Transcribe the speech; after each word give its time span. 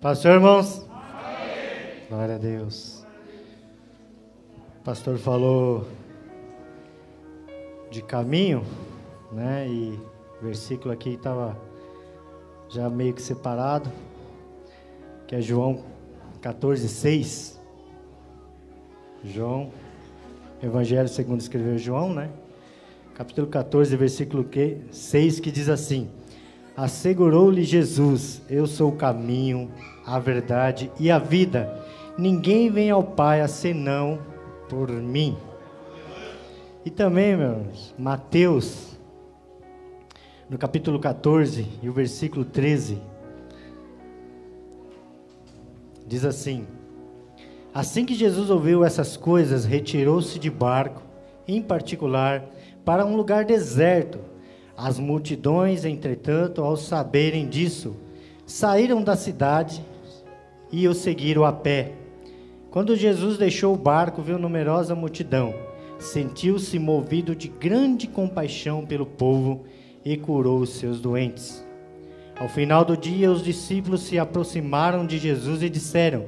Pastor, 0.00 0.34
irmãos? 0.34 0.86
Amém. 0.88 2.04
Glória 2.08 2.36
a 2.36 2.38
Deus. 2.38 3.04
O 4.78 4.84
pastor 4.84 5.18
falou 5.18 5.88
de 7.90 8.00
caminho, 8.00 8.62
né? 9.32 9.66
E 9.68 9.98
o 10.40 10.44
versículo 10.44 10.94
aqui 10.94 11.14
estava 11.14 11.60
já 12.68 12.88
meio 12.88 13.12
que 13.12 13.20
separado, 13.20 13.90
que 15.26 15.34
é 15.34 15.40
João 15.40 15.82
14, 16.42 16.88
6. 16.88 17.60
João, 19.24 19.72
Evangelho 20.62 21.08
segundo 21.08 21.40
escreveu 21.40 21.76
João, 21.76 22.14
né? 22.14 22.30
Capítulo 23.16 23.48
14, 23.48 23.96
versículo 23.96 24.48
6, 24.92 25.40
que 25.40 25.50
diz 25.50 25.68
assim: 25.68 26.08
Assegurou-lhe 26.78 27.64
Jesus: 27.64 28.40
Eu 28.48 28.64
sou 28.64 28.90
o 28.90 28.96
caminho, 28.96 29.68
a 30.06 30.16
verdade 30.20 30.92
e 30.96 31.10
a 31.10 31.18
vida. 31.18 31.84
Ninguém 32.16 32.70
vem 32.70 32.88
ao 32.88 33.02
Pai 33.02 33.46
senão 33.48 34.20
por 34.68 34.88
mim. 34.88 35.36
E 36.84 36.90
também, 36.90 37.36
meus, 37.36 37.92
Mateus, 37.98 38.96
no 40.48 40.56
capítulo 40.56 41.00
14 41.00 41.66
e 41.82 41.88
o 41.88 41.92
versículo 41.92 42.44
13, 42.44 43.02
diz 46.06 46.24
assim: 46.24 46.64
Assim 47.74 48.04
que 48.04 48.14
Jesus 48.14 48.50
ouviu 48.50 48.84
essas 48.84 49.16
coisas, 49.16 49.64
retirou-se 49.64 50.38
de 50.38 50.48
barco, 50.48 51.02
em 51.48 51.60
particular, 51.60 52.44
para 52.84 53.04
um 53.04 53.16
lugar 53.16 53.44
deserto 53.44 54.20
as 54.80 55.00
multidões, 55.00 55.84
entretanto, 55.84 56.62
ao 56.62 56.76
saberem 56.76 57.48
disso, 57.48 57.96
saíram 58.46 59.02
da 59.02 59.16
cidade 59.16 59.84
e 60.70 60.86
o 60.86 60.94
seguiram 60.94 61.44
a 61.44 61.52
pé. 61.52 61.94
Quando 62.70 62.94
Jesus 62.94 63.36
deixou 63.36 63.74
o 63.74 63.76
barco, 63.76 64.22
viu 64.22 64.38
numerosa 64.38 64.94
multidão. 64.94 65.52
Sentiu-se 65.98 66.78
movido 66.78 67.34
de 67.34 67.48
grande 67.48 68.06
compaixão 68.06 68.86
pelo 68.86 69.04
povo 69.04 69.64
e 70.04 70.16
curou 70.16 70.60
os 70.60 70.70
seus 70.74 71.00
doentes. 71.00 71.66
Ao 72.38 72.48
final 72.48 72.84
do 72.84 72.96
dia, 72.96 73.32
os 73.32 73.42
discípulos 73.42 74.02
se 74.02 74.16
aproximaram 74.16 75.04
de 75.04 75.18
Jesus 75.18 75.60
e 75.60 75.68
disseram: 75.68 76.26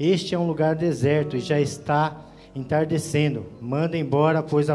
Este 0.00 0.34
é 0.34 0.38
um 0.38 0.46
lugar 0.46 0.74
deserto 0.74 1.36
e 1.36 1.40
já 1.40 1.60
está 1.60 2.24
entardecendo. 2.56 3.44
Manda 3.60 3.98
embora, 3.98 4.42
pois, 4.42 4.68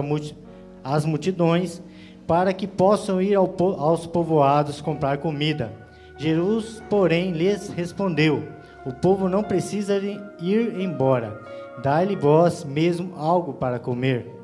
as 0.84 1.04
multidões 1.04 1.82
para 2.28 2.54
que 2.54 2.68
possam 2.68 3.22
ir 3.22 3.34
ao, 3.34 3.56
aos 3.80 4.06
povoados 4.06 4.82
comprar 4.82 5.18
comida. 5.18 5.72
Jesus, 6.18 6.84
porém, 6.90 7.32
lhes 7.32 7.70
respondeu: 7.70 8.44
O 8.86 8.92
povo 8.92 9.30
não 9.30 9.42
precisa 9.42 9.98
ir 9.98 10.80
embora. 10.80 11.40
Dá-lhe 11.82 12.16
vós 12.16 12.64
mesmo 12.66 13.14
algo 13.16 13.54
para 13.54 13.80
comer. 13.80 14.38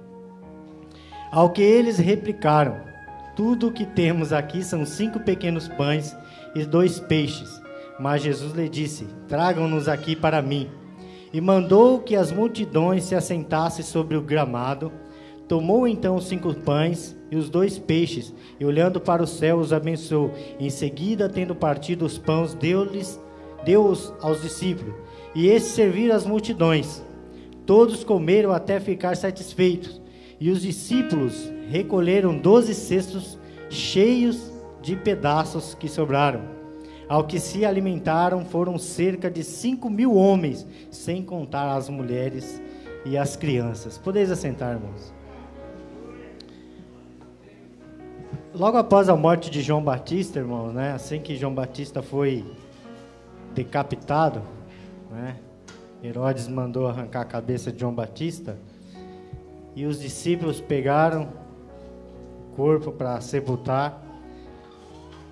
Ao 1.31 1.49
que 1.49 1.61
eles 1.61 1.97
replicaram: 1.97 2.77
Tudo 3.35 3.67
o 3.67 3.71
que 3.71 3.85
temos 3.85 4.31
aqui 4.31 4.63
são 4.63 4.85
cinco 4.85 5.19
pequenos 5.19 5.67
pães 5.67 6.15
e 6.55 6.63
dois 6.63 6.99
peixes. 6.99 7.61
Mas 7.99 8.21
Jesus 8.21 8.53
lhe 8.53 8.69
disse: 8.69 9.07
Tragam-nos 9.27 9.87
aqui 9.87 10.15
para 10.15 10.41
mim. 10.41 10.69
E 11.33 11.41
mandou 11.41 11.99
que 11.99 12.15
as 12.15 12.31
multidões 12.31 13.05
se 13.05 13.15
assentassem 13.15 13.83
sobre 13.83 14.15
o 14.15 14.21
gramado. 14.21 14.91
Tomou 15.47 15.87
então 15.87 16.15
os 16.15 16.27
cinco 16.27 16.53
pães 16.53 17.15
e 17.29 17.35
os 17.35 17.49
dois 17.49 17.77
peixes, 17.77 18.33
e 18.59 18.65
olhando 18.65 18.99
para 18.99 19.21
o 19.21 19.27
céu 19.27 19.57
os 19.57 19.73
abençoou. 19.73 20.31
Em 20.59 20.69
seguida, 20.69 21.27
tendo 21.29 21.53
partido 21.53 22.05
os 22.05 22.17
pães, 22.17 22.53
deu-lhes 22.53 23.19
deu-os 23.63 24.13
aos 24.21 24.41
discípulos, 24.41 24.93
e 25.33 25.47
esses 25.47 25.71
serviram 25.71 26.15
as 26.15 26.25
multidões. 26.25 27.03
Todos 27.65 28.03
comeram 28.03 28.51
até 28.51 28.79
ficar 28.79 29.15
satisfeitos, 29.15 30.01
e 30.39 30.49
os 30.49 30.61
discípulos 30.61 31.51
recolheram 31.69 32.37
doze 32.37 32.73
cestos 32.73 33.39
cheios 33.69 34.51
de 34.81 34.95
pedaços 34.95 35.73
que 35.73 35.87
sobraram. 35.87 36.41
Ao 37.07 37.25
que 37.25 37.39
se 37.39 37.65
alimentaram 37.65 38.45
foram 38.45 38.77
cerca 38.77 39.29
de 39.29 39.43
cinco 39.43 39.89
mil 39.89 40.15
homens, 40.15 40.67
sem 40.89 41.23
contar 41.23 41.75
as 41.75 41.89
mulheres 41.89 42.61
e 43.05 43.17
as 43.17 43.35
crianças. 43.35 43.97
Podeis 43.97 44.31
assentar, 44.31 44.75
irmãos. 44.75 45.13
Logo 48.53 48.77
após 48.77 49.09
a 49.09 49.15
morte 49.15 49.49
de 49.49 49.61
João 49.61 49.83
Batista, 49.83 50.39
irmão, 50.39 50.71
né, 50.71 50.91
assim 50.93 51.19
que 51.19 51.35
João 51.35 51.53
Batista 51.53 52.01
foi 52.01 52.45
decapitado, 53.53 54.41
né, 55.09 55.37
Herodes 56.03 56.47
mandou 56.47 56.87
arrancar 56.87 57.21
a 57.21 57.25
cabeça 57.25 57.71
de 57.71 57.79
João 57.79 57.93
Batista 57.93 58.57
e 59.75 59.85
os 59.85 59.99
discípulos 59.99 60.59
pegaram 60.61 61.29
o 62.51 62.55
corpo 62.55 62.91
para 62.91 63.19
sepultar. 63.21 64.01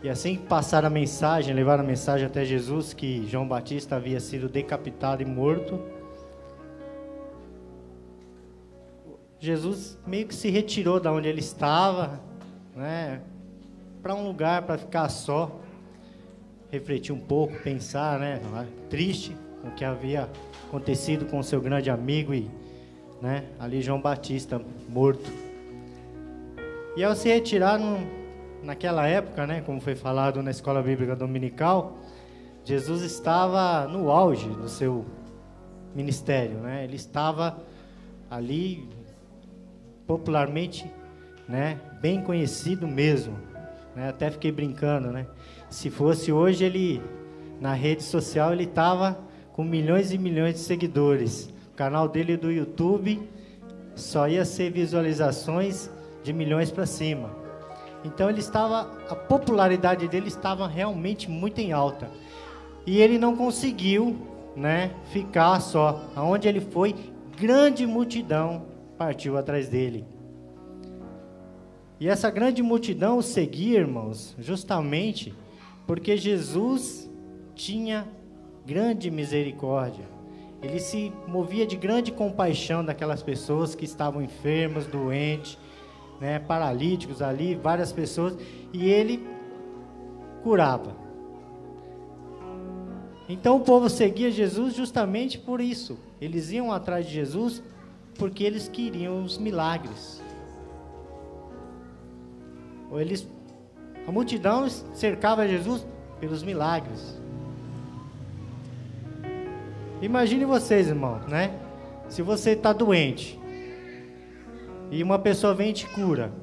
E 0.01 0.09
assim 0.09 0.37
que 0.37 0.47
passaram 0.47 0.87
a 0.87 0.89
mensagem, 0.89 1.53
levaram 1.53 1.83
a 1.83 1.85
mensagem 1.85 2.25
até 2.25 2.43
Jesus 2.43 2.93
que 2.93 3.27
João 3.27 3.47
Batista 3.47 3.97
havia 3.97 4.19
sido 4.19 4.49
decapitado 4.49 5.21
e 5.21 5.25
morto. 5.25 5.79
Jesus 9.39 9.99
meio 10.07 10.25
que 10.25 10.33
se 10.33 10.49
retirou 10.49 10.99
da 10.99 11.11
onde 11.11 11.27
ele 11.27 11.41
estava, 11.41 12.19
né, 12.75 13.21
para 14.01 14.15
um 14.15 14.25
lugar 14.25 14.63
para 14.63 14.77
ficar 14.77 15.09
só, 15.09 15.59
refletir 16.71 17.13
um 17.13 17.19
pouco, 17.19 17.55
pensar, 17.61 18.19
né, 18.19 18.39
triste 18.89 19.35
com 19.61 19.67
o 19.67 19.71
que 19.71 19.85
havia 19.85 20.29
acontecido 20.67 21.25
com 21.25 21.41
seu 21.43 21.61
grande 21.61 21.89
amigo 21.89 22.33
e, 22.33 22.49
né, 23.21 23.45
ali 23.59 23.81
João 23.81 24.01
Batista 24.01 24.61
morto. 24.89 25.29
E 26.95 27.03
ao 27.03 27.15
se 27.15 27.29
retirar 27.29 27.79
naquela 28.63 29.07
época, 29.07 29.45
né, 29.45 29.61
como 29.61 29.79
foi 29.79 29.95
falado 29.95 30.41
na 30.41 30.51
escola 30.51 30.81
bíblica 30.81 31.15
dominical, 31.15 31.97
Jesus 32.63 33.01
estava 33.01 33.87
no 33.87 34.09
auge 34.09 34.47
do 34.47 34.69
seu 34.69 35.05
ministério, 35.95 36.57
né? 36.59 36.83
Ele 36.83 36.95
estava 36.95 37.57
ali 38.29 38.87
popularmente 40.05 40.89
né? 41.51 41.77
Bem 42.01 42.21
conhecido 42.21 42.87
mesmo, 42.87 43.37
né? 43.95 44.09
Até 44.09 44.31
fiquei 44.31 44.51
brincando, 44.51 45.11
né? 45.11 45.27
Se 45.69 45.91
fosse 45.91 46.31
hoje 46.31 46.63
ele 46.63 47.01
na 47.59 47.73
rede 47.73 48.01
social 48.01 48.51
ele 48.51 48.65
tava 48.65 49.19
com 49.53 49.63
milhões 49.63 50.11
e 50.11 50.17
milhões 50.17 50.55
de 50.55 50.61
seguidores. 50.61 51.53
O 51.71 51.75
canal 51.75 52.09
dele 52.09 52.35
do 52.35 52.51
YouTube 52.51 53.21
só 53.93 54.27
ia 54.27 54.43
ser 54.43 54.71
visualizações 54.71 55.91
de 56.23 56.33
milhões 56.33 56.71
para 56.71 56.87
cima. 56.87 57.29
Então 58.03 58.29
ele 58.29 58.39
estava, 58.39 58.91
a 59.07 59.15
popularidade 59.15 60.07
dele 60.07 60.27
estava 60.27 60.67
realmente 60.67 61.29
muito 61.29 61.59
em 61.59 61.71
alta. 61.71 62.09
E 62.85 62.99
ele 62.99 63.19
não 63.19 63.35
conseguiu, 63.35 64.17
né, 64.55 64.91
ficar 65.11 65.59
só. 65.59 66.09
Aonde 66.15 66.47
ele 66.47 66.61
foi, 66.61 66.95
grande 67.39 67.85
multidão 67.85 68.65
partiu 68.97 69.37
atrás 69.37 69.69
dele. 69.69 70.03
E 72.01 72.07
essa 72.07 72.31
grande 72.31 72.63
multidão 72.63 73.19
o 73.19 73.21
seguia, 73.21 73.77
irmãos, 73.77 74.35
justamente 74.39 75.35
porque 75.85 76.17
Jesus 76.17 77.07
tinha 77.53 78.07
grande 78.65 79.11
misericórdia. 79.11 80.05
Ele 80.63 80.79
se 80.79 81.13
movia 81.27 81.63
de 81.63 81.75
grande 81.75 82.11
compaixão 82.11 82.83
daquelas 82.83 83.21
pessoas 83.21 83.75
que 83.75 83.85
estavam 83.85 84.19
enfermas, 84.19 84.87
doentes, 84.87 85.59
né, 86.19 86.39
paralíticos 86.39 87.21
ali, 87.21 87.53
várias 87.53 87.93
pessoas, 87.93 88.35
e 88.73 88.89
ele 88.89 89.23
curava. 90.41 90.95
Então 93.29 93.57
o 93.57 93.61
povo 93.61 93.87
seguia 93.91 94.31
Jesus 94.31 94.73
justamente 94.73 95.37
por 95.37 95.61
isso. 95.61 95.99
Eles 96.19 96.49
iam 96.49 96.71
atrás 96.71 97.05
de 97.05 97.13
Jesus 97.13 97.61
porque 98.15 98.43
eles 98.43 98.67
queriam 98.67 99.23
os 99.23 99.37
milagres. 99.37 100.19
Eles, 102.99 103.27
a 104.07 104.11
multidão 104.11 104.67
cercava 104.69 105.47
Jesus 105.47 105.85
pelos 106.19 106.43
milagres. 106.43 107.19
Imagine 110.01 110.45
vocês, 110.45 110.87
irmão, 110.87 111.19
né? 111.27 111.51
Se 112.09 112.21
você 112.21 112.51
está 112.51 112.73
doente 112.73 113.39
e 114.89 115.01
uma 115.03 115.19
pessoa 115.19 115.53
vem 115.53 115.69
e 115.69 115.73
te 115.73 115.87
cura, 115.87 116.33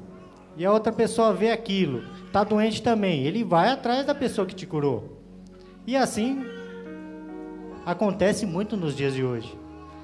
e 0.57 0.65
a 0.65 0.71
outra 0.71 0.91
pessoa 0.91 1.33
vê 1.33 1.51
aquilo, 1.51 2.03
está 2.25 2.43
doente 2.43 2.81
também, 2.81 3.23
ele 3.23 3.43
vai 3.43 3.69
atrás 3.69 4.05
da 4.05 4.15
pessoa 4.15 4.47
que 4.47 4.55
te 4.55 4.65
curou. 4.65 5.19
E 5.85 5.95
assim 5.95 6.43
acontece 7.85 8.45
muito 8.45 8.75
nos 8.75 8.95
dias 8.95 9.13
de 9.13 9.23
hoje. 9.23 9.57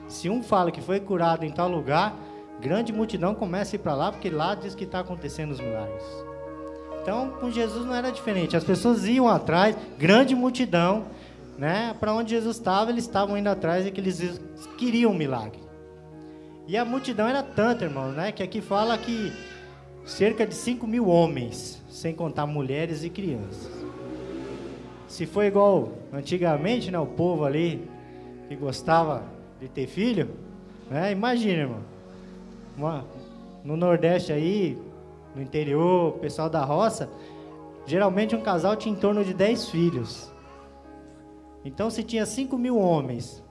Se 0.07 0.29
um 0.29 0.43
fala 0.43 0.71
que 0.71 0.81
foi 0.81 0.99
curado 0.99 1.43
em 1.45 1.51
tal 1.51 1.69
lugar, 1.69 2.15
grande 2.59 2.93
multidão 2.93 3.33
começa 3.33 3.75
a 3.75 3.77
ir 3.77 3.79
para 3.79 3.95
lá, 3.95 4.11
porque 4.11 4.29
lá 4.29 4.53
diz 4.53 4.75
que 4.75 4.83
está 4.83 4.99
acontecendo 4.99 5.51
os 5.51 5.59
milagres. 5.59 6.03
Então, 7.05 7.29
com 7.39 7.51
Jesus 7.51 7.85
não 7.85 7.93
era 7.93 8.11
diferente. 8.11 8.57
As 8.57 8.63
pessoas 8.63 9.05
iam 9.05 9.29
atrás, 9.29 9.77
grande 9.95 10.33
multidão, 10.33 11.05
né, 11.55 11.95
para 11.99 12.11
onde 12.11 12.31
Jesus 12.31 12.57
estava, 12.57 12.89
eles 12.89 13.03
estavam 13.03 13.37
indo 13.37 13.47
atrás 13.47 13.85
e 13.85 13.91
que 13.91 14.01
eles 14.01 14.41
queriam 14.75 15.11
um 15.11 15.15
milagre. 15.15 15.59
E 16.67 16.75
a 16.75 16.83
multidão 16.83 17.27
era 17.27 17.43
tanta, 17.43 17.85
irmão, 17.85 18.11
né, 18.11 18.31
que 18.31 18.41
aqui 18.41 18.59
fala 18.59 18.97
que 18.97 19.31
cerca 20.03 20.47
de 20.47 20.55
5 20.55 20.87
mil 20.87 21.07
homens, 21.07 21.79
sem 21.91 22.11
contar 22.11 22.47
mulheres 22.47 23.03
e 23.03 23.09
crianças. 23.11 23.71
Se 25.07 25.27
foi 25.27 25.45
igual 25.45 25.91
antigamente, 26.11 26.89
né, 26.89 26.97
o 26.97 27.05
povo 27.05 27.45
ali 27.45 27.87
que 28.47 28.55
gostava 28.55 29.21
de 29.61 29.67
ter 29.67 29.85
filho, 29.85 30.31
né, 30.89 31.11
imagina, 31.11 31.61
irmão, 31.61 31.81
uma, 32.75 33.05
no 33.63 33.77
Nordeste 33.77 34.33
aí, 34.33 34.75
no 35.35 35.41
interior, 35.41 36.15
o 36.15 36.19
pessoal 36.19 36.49
da 36.49 36.63
roça, 36.63 37.09
geralmente 37.85 38.35
um 38.35 38.41
casal 38.41 38.75
tinha 38.75 38.95
em 38.95 38.97
torno 38.97 39.23
de 39.23 39.33
10 39.33 39.69
filhos. 39.69 40.31
Então, 41.63 41.89
se 41.89 42.03
tinha 42.03 42.25
5 42.25 42.57
mil 42.57 42.77
homens, 42.77 43.43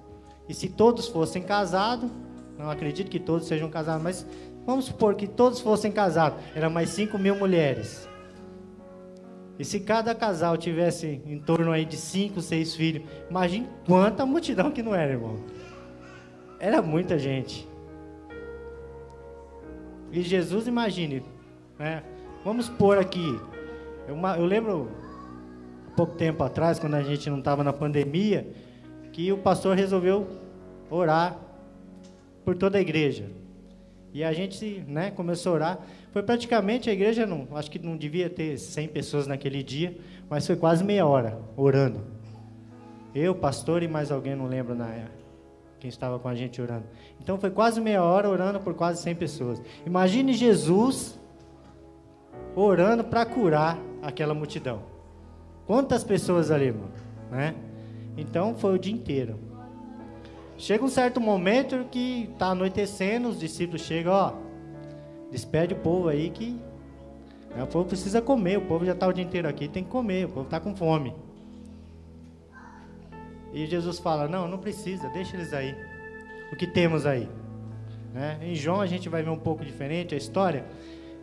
e 0.49 0.55
se 0.55 0.69
todos 0.69 1.09
fossem 1.09 1.43
casados, 1.43 2.11
não 2.57 2.71
acredito 2.71 3.11
que 3.11 3.19
todos 3.19 3.47
sejam 3.47 3.69
casados, 3.69 4.03
mas 4.03 4.27
vamos 4.65 4.87
supor 4.87 5.15
que 5.15 5.27
todos 5.27 5.61
fossem 5.61 5.93
casados, 5.93 6.39
eram 6.55 6.71
mais 6.71 6.91
5 6.91 7.19
mil 7.19 7.37
mulheres. 7.37 8.09
E 9.59 9.65
se 9.65 9.81
cada 9.81 10.15
casal 10.15 10.57
tivesse 10.57 11.23
em 11.27 11.39
torno 11.39 11.71
aí 11.71 11.85
de 11.85 11.97
5, 11.97 12.41
6 12.41 12.75
filhos, 12.75 13.05
imagine 13.31 13.69
quanta 13.87 14.27
multidão 14.27 14.71
que 14.71 14.83
não 14.83 14.95
era, 14.95 15.13
irmão. 15.13 15.39
Era 16.59 16.83
muita 16.83 17.19
gente. 17.19 17.69
E 20.11 20.23
Jesus, 20.23 20.67
imagine, 20.67 21.25
né? 21.79 22.03
Vamos 22.45 22.69
pôr 22.69 22.99
aqui. 22.99 23.41
Eu, 24.07 24.17
eu 24.37 24.45
lembro 24.45 24.91
pouco 25.97 26.15
tempo 26.15 26.43
atrás, 26.43 26.79
quando 26.79 26.95
a 26.95 27.03
gente 27.03 27.31
não 27.31 27.39
estava 27.39 27.65
na 27.65 27.73
pandemia, 27.73 28.47
que 29.13 29.33
o 29.33 29.39
pastor 29.39 29.77
resolveu 29.77 30.27
orar 30.91 31.39
por 32.45 32.57
toda 32.57 32.79
a 32.79 32.81
igreja. 32.81 33.31
E 34.13 34.23
a 34.23 34.33
gente 34.33 34.85
né, 34.87 35.11
começou 35.11 35.53
a 35.53 35.55
orar. 35.55 35.79
Foi 36.13 36.23
praticamente 36.23 36.89
a 36.89 36.93
igreja, 36.93 37.27
não, 37.27 37.49
acho 37.55 37.71
que 37.71 37.79
não 37.79 37.97
devia 37.97 38.31
ter 38.31 38.59
100 38.59 38.89
pessoas 38.89 39.27
naquele 39.27 39.63
dia, 39.63 39.97
mas 40.29 40.47
foi 40.47 40.55
quase 40.55 40.85
meia 40.85 41.07
hora 41.07 41.39
orando. 41.57 42.01
Eu, 43.15 43.35
pastor 43.35 43.83
e 43.83 43.89
mais 43.89 44.13
alguém, 44.13 44.35
não 44.35 44.47
lembro 44.47 44.75
na 44.75 45.07
quem 45.81 45.89
estava 45.89 46.19
com 46.19 46.29
a 46.29 46.35
gente 46.35 46.63
orando. 46.63 46.85
Então 47.21 47.39
foi 47.39 47.51
quase 47.51 47.81
meia 47.81 48.03
hora 48.03 48.29
orando 48.29 48.59
por 48.61 48.75
quase 48.75 49.03
100 49.03 49.15
pessoas. 49.17 49.63
Imagine 49.85 50.33
Jesus 50.33 51.19
orando 52.55 53.05
para 53.05 53.25
curar 53.25 53.79
aquela 54.03 54.35
multidão. 54.35 54.83
Quantas 55.67 56.05
pessoas 56.05 56.51
ali, 56.51 56.67
irmão? 56.67 56.89
Né? 57.31 57.55
Então 58.17 58.55
foi 58.55 58.75
o 58.75 58.79
dia 58.79 58.93
inteiro. 58.93 59.39
Chega 60.57 60.85
um 60.85 60.89
certo 60.89 61.21
momento 61.21 61.85
que 61.91 62.29
está 62.33 62.49
anoitecendo, 62.49 63.29
os 63.29 63.39
discípulos 63.39 63.83
chegam, 63.83 64.13
ó, 64.13 64.33
despede 65.31 65.75
o 65.75 65.79
povo 65.79 66.09
aí 66.09 66.31
que 66.31 66.57
né, 67.55 67.63
o 67.63 67.67
povo 67.67 67.87
precisa 67.87 68.23
comer, 68.23 68.59
o 68.59 68.63
povo 68.63 68.85
já 68.85 68.93
está 68.93 69.07
o 69.07 69.13
dia 69.13 69.25
inteiro 69.25 69.49
aqui, 69.49 69.67
tem 69.67 69.83
que 69.83 69.91
comer, 69.91 70.27
o 70.27 70.29
povo 70.29 70.45
está 70.45 70.61
com 70.61 70.75
fome. 70.77 71.15
E 73.53 73.67
Jesus 73.67 73.99
fala, 73.99 74.29
não, 74.29 74.49
não 74.49 74.59
precisa, 74.59 75.09
deixa 75.09 75.37
eles 75.37 75.53
aí. 75.53 75.75
O 76.53 76.57
que 76.57 76.67
temos 76.67 77.05
aí? 77.07 77.29
Né? 78.13 78.39
Em 78.43 78.55
João 78.55 78.81
a 78.81 78.87
gente 78.87 79.09
vai 79.09 79.23
ver 79.23 79.31
um 79.31 79.39
pouco 79.39 79.65
diferente 79.65 80.15
a 80.15 80.19
história, 80.19 80.65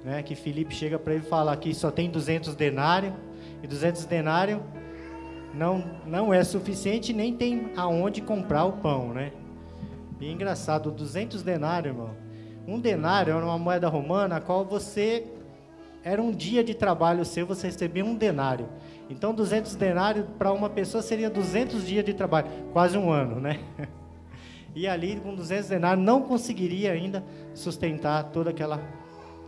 né? 0.03 0.23
que 0.23 0.35
Felipe 0.35 0.73
chega 0.73 0.97
para 0.97 1.13
ele 1.13 1.23
e 1.23 1.27
fala 1.27 1.55
que 1.55 1.73
só 1.73 1.91
tem 1.91 2.09
200 2.09 2.55
denários, 2.55 3.13
e 3.63 3.67
200 3.67 4.05
denários 4.05 4.59
não, 5.53 5.83
não 6.05 6.33
é 6.33 6.43
suficiente, 6.43 7.13
nem 7.13 7.35
tem 7.35 7.71
aonde 7.75 8.21
comprar 8.21 8.65
o 8.65 8.73
pão, 8.73 9.13
né? 9.13 9.31
E 10.19 10.27
é 10.27 10.31
engraçado, 10.31 10.91
200 10.91 11.43
denários, 11.43 11.93
irmão. 11.93 12.11
Um 12.67 12.79
denário 12.79 13.35
era 13.35 13.43
uma 13.43 13.57
moeda 13.57 13.87
romana, 13.89 14.37
a 14.37 14.41
qual 14.41 14.63
você 14.63 15.25
era 16.03 16.21
um 16.21 16.31
dia 16.31 16.63
de 16.63 16.73
trabalho 16.73 17.25
seu, 17.25 17.45
você 17.45 17.67
recebia 17.67 18.05
um 18.05 18.15
denário. 18.15 18.67
Então, 19.09 19.33
200 19.33 19.75
denários 19.75 20.25
para 20.37 20.51
uma 20.51 20.69
pessoa 20.69 21.01
seria 21.01 21.29
200 21.29 21.85
dias 21.85 22.05
de 22.05 22.13
trabalho, 22.13 22.47
quase 22.71 22.97
um 22.97 23.11
ano, 23.11 23.39
né? 23.39 23.59
E 24.73 24.87
ali, 24.87 25.19
com 25.19 25.35
200 25.35 25.67
denários, 25.67 26.05
não 26.05 26.21
conseguiria 26.21 26.93
ainda 26.93 27.21
sustentar 27.53 28.31
toda 28.31 28.51
aquela 28.51 28.79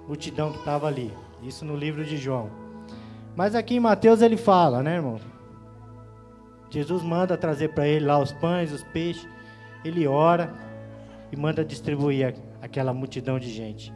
multidão 0.07 0.51
que 0.51 0.59
estava 0.59 0.87
ali. 0.87 1.11
Isso 1.41 1.65
no 1.65 1.75
livro 1.75 2.03
de 2.05 2.17
João. 2.17 2.49
Mas 3.35 3.55
aqui 3.55 3.75
em 3.75 3.79
Mateus 3.79 4.21
ele 4.21 4.37
fala, 4.37 4.83
né, 4.83 4.95
irmão? 4.95 5.19
Jesus 6.69 7.03
manda 7.03 7.37
trazer 7.37 7.69
para 7.69 7.87
ele 7.87 8.05
lá 8.05 8.19
os 8.19 8.31
pães, 8.31 8.71
os 8.71 8.83
peixes. 8.83 9.27
Ele 9.83 10.07
ora 10.07 10.53
e 11.31 11.35
manda 11.35 11.63
distribuir 11.63 12.35
aquela 12.61 12.93
multidão 12.93 13.39
de 13.39 13.51
gente. 13.51 13.93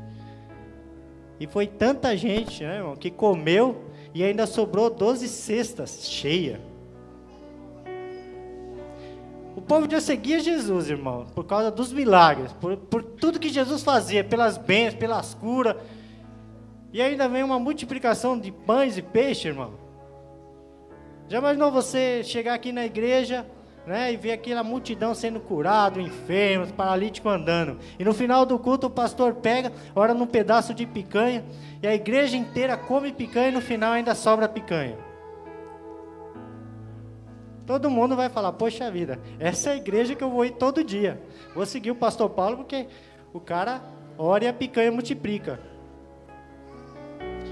E 1.40 1.48
foi 1.48 1.68
tanta 1.68 2.16
gente, 2.18 2.64
né, 2.64 2.78
irmão, 2.78 2.96
que 2.96 3.12
comeu 3.12 3.84
e 4.14 4.24
ainda 4.24 4.46
sobrou 4.48 4.90
12 4.90 5.28
cestas 5.28 6.08
cheias. 6.10 6.60
O 9.56 9.62
povo 9.62 9.90
já 9.90 10.00
seguia 10.00 10.40
Jesus, 10.40 10.90
irmão, 10.90 11.26
por 11.34 11.44
causa 11.44 11.72
dos 11.72 11.92
milagres, 11.92 12.54
por, 12.54 12.78
por 12.78 13.02
tudo 13.02 13.40
que 13.40 13.50
Jesus 13.50 13.84
fazia, 13.84 14.24
pelas 14.24 14.58
bênçãos, 14.58 15.00
pelas 15.00 15.34
curas 15.34 15.76
e 16.92 17.02
ainda 17.02 17.28
vem 17.28 17.44
uma 17.44 17.60
multiplicação 17.60 18.40
de 18.40 18.52
pães 18.52 18.98
e 18.98 19.02
peixe, 19.02 19.48
irmão. 19.48 19.74
Já 21.28 21.40
imaginou 21.40 21.72
você 21.72 22.24
chegar 22.24 22.54
aqui 22.54 22.72
na 22.72 22.86
igreja 22.86 23.46
né, 23.86 24.12
e 24.12 24.18
ver 24.18 24.34
aquela 24.34 24.64
multidão 24.64 25.14
sendo 25.14 25.40
curado, 25.40 26.00
enfermos, 26.00 26.72
paralítico 26.72 27.30
andando. 27.30 27.78
E 27.98 28.04
no 28.04 28.14
final 28.14 28.46
do 28.46 28.60
culto 28.60 28.88
o 28.88 28.90
pastor 28.90 29.36
pega, 29.36 29.72
ora 29.96 30.14
num 30.14 30.28
pedaço 30.28 30.74
de 30.74 30.86
picanha, 30.86 31.44
e 31.82 31.88
a 31.88 31.96
igreja 31.96 32.36
inteira 32.36 32.78
come 32.78 33.12
picanha 33.12 33.50
e 33.50 33.52
no 33.52 33.62
final 33.62 33.94
ainda 33.94 34.14
sobra 34.16 34.48
picanha. 34.48 34.98
Todo 37.66 37.90
mundo 37.90 38.16
vai 38.16 38.30
falar, 38.30 38.54
poxa 38.54 38.90
vida, 38.90 39.20
essa 39.40 39.72
é 39.72 39.74
a 39.74 39.78
igreja 39.78 40.16
que 40.16 40.24
eu 40.24 40.30
vou 40.30 40.46
ir 40.46 40.52
todo 40.52 40.84
dia. 40.84 41.22
Vou 41.54 41.66
seguir 41.66 41.92
o 41.92 41.96
pastor 41.96 42.30
Paulo 42.30 42.58
porque 42.58 42.88
o 43.34 43.42
cara 43.42 43.82
ora 44.18 44.46
e 44.46 44.48
a 44.48 44.54
picanha 44.54 44.92
multiplica. 44.92 45.60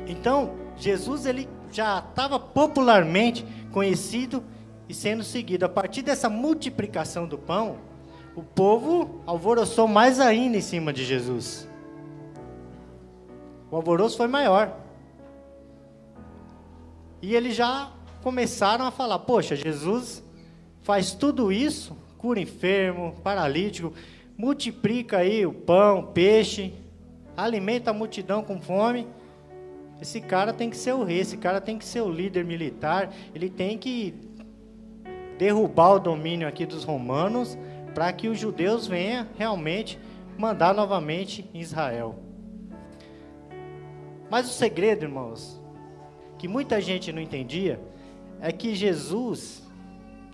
Então, 0.08 0.56
Jesus 0.78 1.26
ele 1.26 1.48
já 1.72 2.00
estava 2.00 2.40
popularmente 2.40 3.46
conhecido 3.72 4.44
e 4.88 4.94
sendo 4.94 5.24
seguido. 5.24 5.66
A 5.66 5.70
partir 5.70 6.02
dessa 6.02 6.30
multiplicação 6.30 7.28
do 7.28 7.38
pão, 7.38 7.78
o 8.36 8.44
povo 8.44 9.22
alvoroçou 9.26 9.88
mais 9.88 10.20
ainda 10.20 10.58
em 10.58 10.62
cima 10.62 10.92
de 10.92 11.04
Jesus. 11.04 11.68
O 13.72 13.76
alvoroço 13.76 14.18
foi 14.18 14.28
maior. 14.28 14.78
E 17.22 17.36
eles 17.36 17.56
já 17.56 17.92
começaram 18.22 18.86
a 18.86 18.92
falar: 18.92 19.20
Poxa, 19.20 19.56
Jesus 19.56 20.24
faz 20.82 21.14
tudo 21.14 21.52
isso, 21.52 21.98
cura 22.18 22.40
enfermo, 22.40 23.16
paralítico, 23.24 23.94
multiplica 24.38 25.18
aí 25.18 25.46
o 25.46 25.54
pão, 25.54 26.00
o 26.00 26.08
peixe, 26.08 26.74
alimenta 27.36 27.90
a 27.92 27.94
multidão 27.94 28.44
com 28.44 28.62
fome. 28.62 29.08
Esse 30.02 30.20
cara 30.20 30.54
tem 30.54 30.70
que 30.70 30.78
ser 30.78 30.94
o 30.94 31.04
rei, 31.04 31.20
esse 31.20 31.38
cara 31.38 31.62
tem 31.62 31.78
que 31.78 31.86
ser 31.86 32.02
o 32.02 32.12
líder 32.12 32.44
militar, 32.44 33.12
ele 33.34 33.50
tem 33.50 33.78
que 33.78 34.14
derrubar 35.38 35.94
o 35.94 36.00
domínio 36.00 36.48
aqui 36.48 36.66
dos 36.66 36.84
romanos 36.84 37.58
para 37.94 38.12
que 38.12 38.28
os 38.28 38.38
judeus 38.38 38.88
venham 38.88 39.28
realmente 39.38 40.00
mandar 40.38 40.74
novamente 40.74 41.50
em 41.54 41.62
Israel. 41.62 42.20
Mas 44.30 44.48
o 44.48 44.54
segredo, 44.54 45.04
irmãos, 45.04 45.62
que 46.38 46.48
muita 46.48 46.82
gente 46.82 47.12
não 47.14 47.22
entendia, 47.22 47.80
é 48.42 48.52
que 48.52 48.76
Jesus 48.76 49.64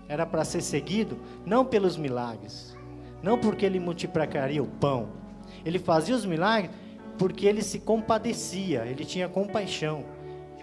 era 0.08 0.25
para 0.25 0.44
ser 0.44 0.62
seguido 0.62 1.18
não 1.46 1.63
pelos 1.63 1.98
milagres, 1.98 2.75
não 3.22 3.38
porque 3.38 3.65
ele 3.65 3.80
multiplicaria 3.80 4.62
o 4.62 4.68
pão. 4.68 5.10
Ele 5.63 5.77
fazia 5.77 6.15
os 6.15 6.25
milagres 6.25 6.72
porque 7.22 7.46
ele 7.46 7.62
se 7.62 7.78
compadecia, 7.78 8.84
ele 8.84 9.06
tinha 9.06 9.30
compaixão. 9.30 10.04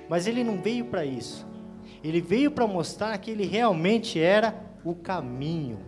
Mas 0.08 0.26
ele 0.26 0.42
não 0.42 0.60
veio 0.60 0.86
para 0.86 1.04
isso. 1.04 1.46
Ele 2.02 2.20
veio 2.20 2.50
para 2.50 2.66
mostrar 2.66 3.16
que 3.18 3.30
ele 3.30 3.46
realmente 3.46 4.18
era 4.18 4.52
o 4.84 4.92
caminho. 4.92 5.78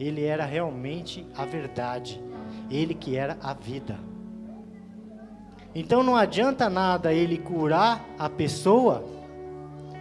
Ele 0.00 0.24
era 0.24 0.46
realmente 0.46 1.26
a 1.36 1.44
verdade. 1.44 2.18
Ele 2.70 2.94
que 2.94 3.18
era 3.18 3.36
a 3.42 3.52
vida. 3.52 3.98
Então 5.74 6.02
não 6.02 6.16
adianta 6.16 6.70
nada 6.70 7.12
ele 7.12 7.36
curar 7.36 8.02
a 8.18 8.30
pessoa, 8.30 9.04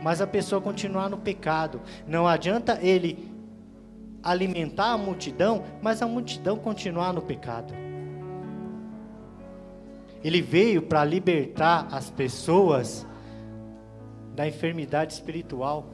mas 0.02 0.22
a 0.22 0.28
pessoa 0.28 0.62
continuar 0.62 1.10
no 1.10 1.18
pecado. 1.18 1.82
Não 2.08 2.26
adianta 2.26 2.80
ele 2.82 3.30
alimentar 4.24 4.94
a 4.94 4.98
multidão, 4.98 5.66
mas 5.82 6.02
a 6.02 6.08
multidão 6.08 6.58
continuar 6.58 7.12
no 7.12 7.22
pecado. 7.22 7.85
Ele 10.26 10.42
veio 10.42 10.82
para 10.82 11.06
libertar 11.06 11.88
as 11.92 12.10
pessoas 12.10 13.06
da 14.36 14.48
enfermidade 14.48 15.14
espiritual. 15.14 15.86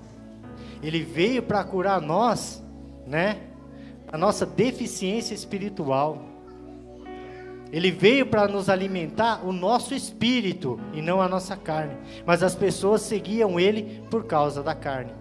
Ele 0.81 1.03
veio 1.03 1.43
para 1.43 1.61
curar 1.65 1.99
nós, 1.99 2.63
né? 3.05 3.41
A 4.09 4.17
nossa 4.17 4.45
deficiência 4.45 5.33
espiritual. 5.33 6.23
Ele 7.73 7.91
veio 7.91 8.25
para 8.25 8.47
nos 8.47 8.69
alimentar 8.69 9.45
o 9.45 9.51
nosso 9.51 9.93
espírito 9.93 10.79
e 10.93 11.01
não 11.01 11.21
a 11.21 11.27
nossa 11.27 11.57
carne. 11.57 11.97
Mas 12.25 12.41
as 12.41 12.55
pessoas 12.55 13.01
seguiam 13.01 13.59
ele 13.59 14.01
por 14.09 14.23
causa 14.23 14.63
da 14.63 14.73
carne. 14.73 15.11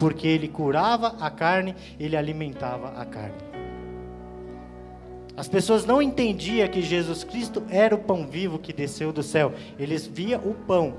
Porque 0.00 0.26
ele 0.26 0.48
curava 0.48 1.14
a 1.20 1.30
carne, 1.30 1.76
ele 1.96 2.16
alimentava 2.16 2.88
a 3.00 3.04
carne. 3.04 3.51
As 5.36 5.48
pessoas 5.48 5.86
não 5.86 6.02
entendiam 6.02 6.68
que 6.68 6.82
Jesus 6.82 7.24
Cristo 7.24 7.62
era 7.70 7.94
o 7.94 7.98
pão 7.98 8.26
vivo 8.26 8.58
que 8.58 8.72
desceu 8.72 9.12
do 9.12 9.22
céu. 9.22 9.52
Eles 9.78 10.06
via 10.06 10.38
o 10.38 10.52
pão, 10.52 10.94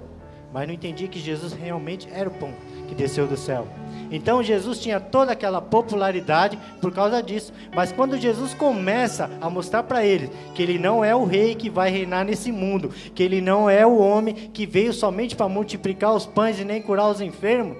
mas 0.51 0.67
não 0.67 0.73
entendiam 0.73 1.09
que 1.09 1.19
Jesus 1.19 1.53
realmente 1.53 2.07
era 2.11 2.29
o 2.29 2.33
pão 2.33 2.51
que 2.87 2.95
desceu 2.95 3.27
do 3.27 3.37
céu. 3.37 3.67
Então 4.11 4.43
Jesus 4.43 4.79
tinha 4.79 4.99
toda 4.99 5.31
aquela 5.31 5.61
popularidade 5.61 6.57
por 6.81 6.91
causa 6.91 7.21
disso. 7.21 7.53
Mas 7.75 7.91
quando 7.91 8.17
Jesus 8.17 8.55
começa 8.55 9.29
a 9.39 9.49
mostrar 9.49 9.83
para 9.83 10.03
eles 10.03 10.31
que 10.55 10.63
ele 10.63 10.79
não 10.79 11.05
é 11.05 11.15
o 11.15 11.25
rei 11.25 11.53
que 11.53 11.69
vai 11.69 11.91
reinar 11.91 12.25
nesse 12.25 12.51
mundo, 12.51 12.89
que 13.13 13.21
ele 13.21 13.39
não 13.39 13.69
é 13.69 13.85
o 13.85 13.97
homem 13.97 14.33
que 14.33 14.65
veio 14.65 14.93
somente 14.93 15.35
para 15.35 15.47
multiplicar 15.47 16.13
os 16.13 16.25
pães 16.25 16.59
e 16.59 16.65
nem 16.65 16.81
curar 16.81 17.09
os 17.09 17.21
enfermos, 17.21 17.77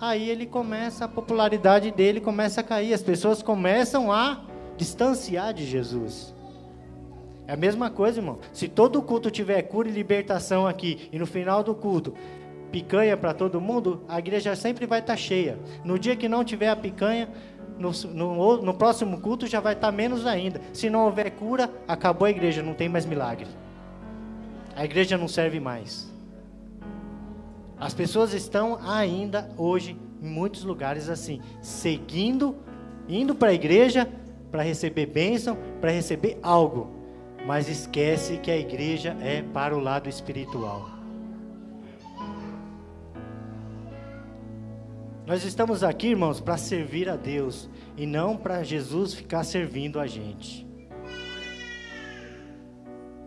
aí 0.00 0.28
ele 0.28 0.46
começa 0.46 1.04
a 1.04 1.08
popularidade 1.08 1.90
dele 1.90 2.18
começa 2.18 2.62
a 2.62 2.64
cair. 2.64 2.94
As 2.94 3.02
pessoas 3.02 3.42
começam 3.42 4.10
a 4.10 4.49
distanciar 4.80 5.52
de 5.52 5.66
Jesus. 5.66 6.34
É 7.46 7.52
a 7.52 7.56
mesma 7.56 7.90
coisa, 7.90 8.18
irmão. 8.18 8.38
Se 8.50 8.66
todo 8.66 9.02
culto 9.02 9.30
tiver 9.30 9.60
cura 9.62 9.90
e 9.90 9.92
libertação 9.92 10.66
aqui 10.66 11.10
e 11.12 11.18
no 11.18 11.26
final 11.26 11.62
do 11.62 11.74
culto 11.74 12.14
picanha 12.72 13.14
para 13.14 13.34
todo 13.34 13.60
mundo, 13.60 14.02
a 14.08 14.18
igreja 14.18 14.56
sempre 14.56 14.86
vai 14.86 15.00
estar 15.00 15.12
tá 15.12 15.16
cheia. 15.18 15.58
No 15.84 15.98
dia 15.98 16.16
que 16.16 16.28
não 16.28 16.42
tiver 16.42 16.70
a 16.70 16.76
picanha, 16.76 17.28
no, 17.78 17.90
no, 18.14 18.62
no 18.62 18.72
próximo 18.72 19.20
culto 19.20 19.46
já 19.46 19.60
vai 19.60 19.74
estar 19.74 19.88
tá 19.88 19.92
menos 19.92 20.24
ainda. 20.24 20.62
Se 20.72 20.88
não 20.88 21.04
houver 21.04 21.30
cura, 21.32 21.70
acabou 21.86 22.24
a 22.24 22.30
igreja, 22.30 22.62
não 22.62 22.72
tem 22.72 22.88
mais 22.88 23.04
milagre. 23.04 23.48
A 24.74 24.84
igreja 24.84 25.18
não 25.18 25.28
serve 25.28 25.60
mais. 25.60 26.10
As 27.78 27.92
pessoas 27.92 28.32
estão 28.32 28.78
ainda 28.82 29.50
hoje 29.58 29.94
em 30.22 30.26
muitos 30.26 30.64
lugares 30.64 31.10
assim, 31.10 31.42
seguindo, 31.60 32.56
indo 33.08 33.34
para 33.34 33.50
a 33.50 33.54
igreja 33.54 34.08
para 34.50 34.62
receber 34.62 35.06
bênção, 35.06 35.56
para 35.80 35.90
receber 35.90 36.38
algo, 36.42 36.88
mas 37.46 37.68
esquece 37.68 38.38
que 38.38 38.50
a 38.50 38.56
igreja 38.56 39.16
é 39.20 39.42
para 39.42 39.76
o 39.76 39.80
lado 39.80 40.08
espiritual. 40.08 40.90
Nós 45.26 45.44
estamos 45.44 45.84
aqui, 45.84 46.08
irmãos, 46.08 46.40
para 46.40 46.56
servir 46.56 47.08
a 47.08 47.14
Deus 47.14 47.70
e 47.96 48.04
não 48.04 48.36
para 48.36 48.64
Jesus 48.64 49.14
ficar 49.14 49.44
servindo 49.44 50.00
a 50.00 50.06
gente. 50.06 50.66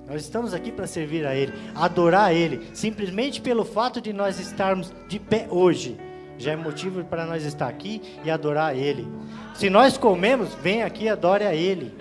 Nós 0.06 0.22
estamos 0.22 0.53
aqui 0.53 0.70
para 0.70 0.86
servir 0.86 1.25
a 1.25 1.34
Ele, 1.34 1.53
adorar 1.74 2.25
a 2.25 2.34
Ele, 2.34 2.68
simplesmente 2.74 3.39
pelo 3.39 3.63
fato 3.63 4.01
de 4.01 4.12
nós 4.12 4.38
estarmos 4.38 4.94
de 5.08 5.18
pé 5.18 5.48
hoje, 5.50 5.98
já 6.38 6.52
é 6.52 6.56
motivo 6.56 7.04
para 7.04 7.25
nós 7.25 7.44
estar 7.44 7.68
aqui 7.68 8.02
e 8.24 8.32
adorar 8.32 8.75
Ele. 8.75 9.08
Se 9.56 9.70
nós 9.70 9.98
comemos, 9.98 10.54
vem 10.56 10.84
aqui 10.84 11.06
e 11.06 11.10
adore 11.10 11.46
a 11.46 11.54
Ele. 11.54 11.94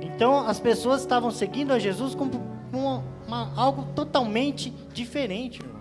Então 0.00 0.46
as 0.46 0.58
pessoas 0.58 1.00
estavam 1.00 1.30
seguindo 1.30 1.72
a 1.72 1.78
Jesus 1.78 2.14
com 2.14 2.28
uma, 2.72 3.52
algo 3.56 3.86
totalmente 3.94 4.70
diferente. 4.92 5.60
Irmão 5.60 5.78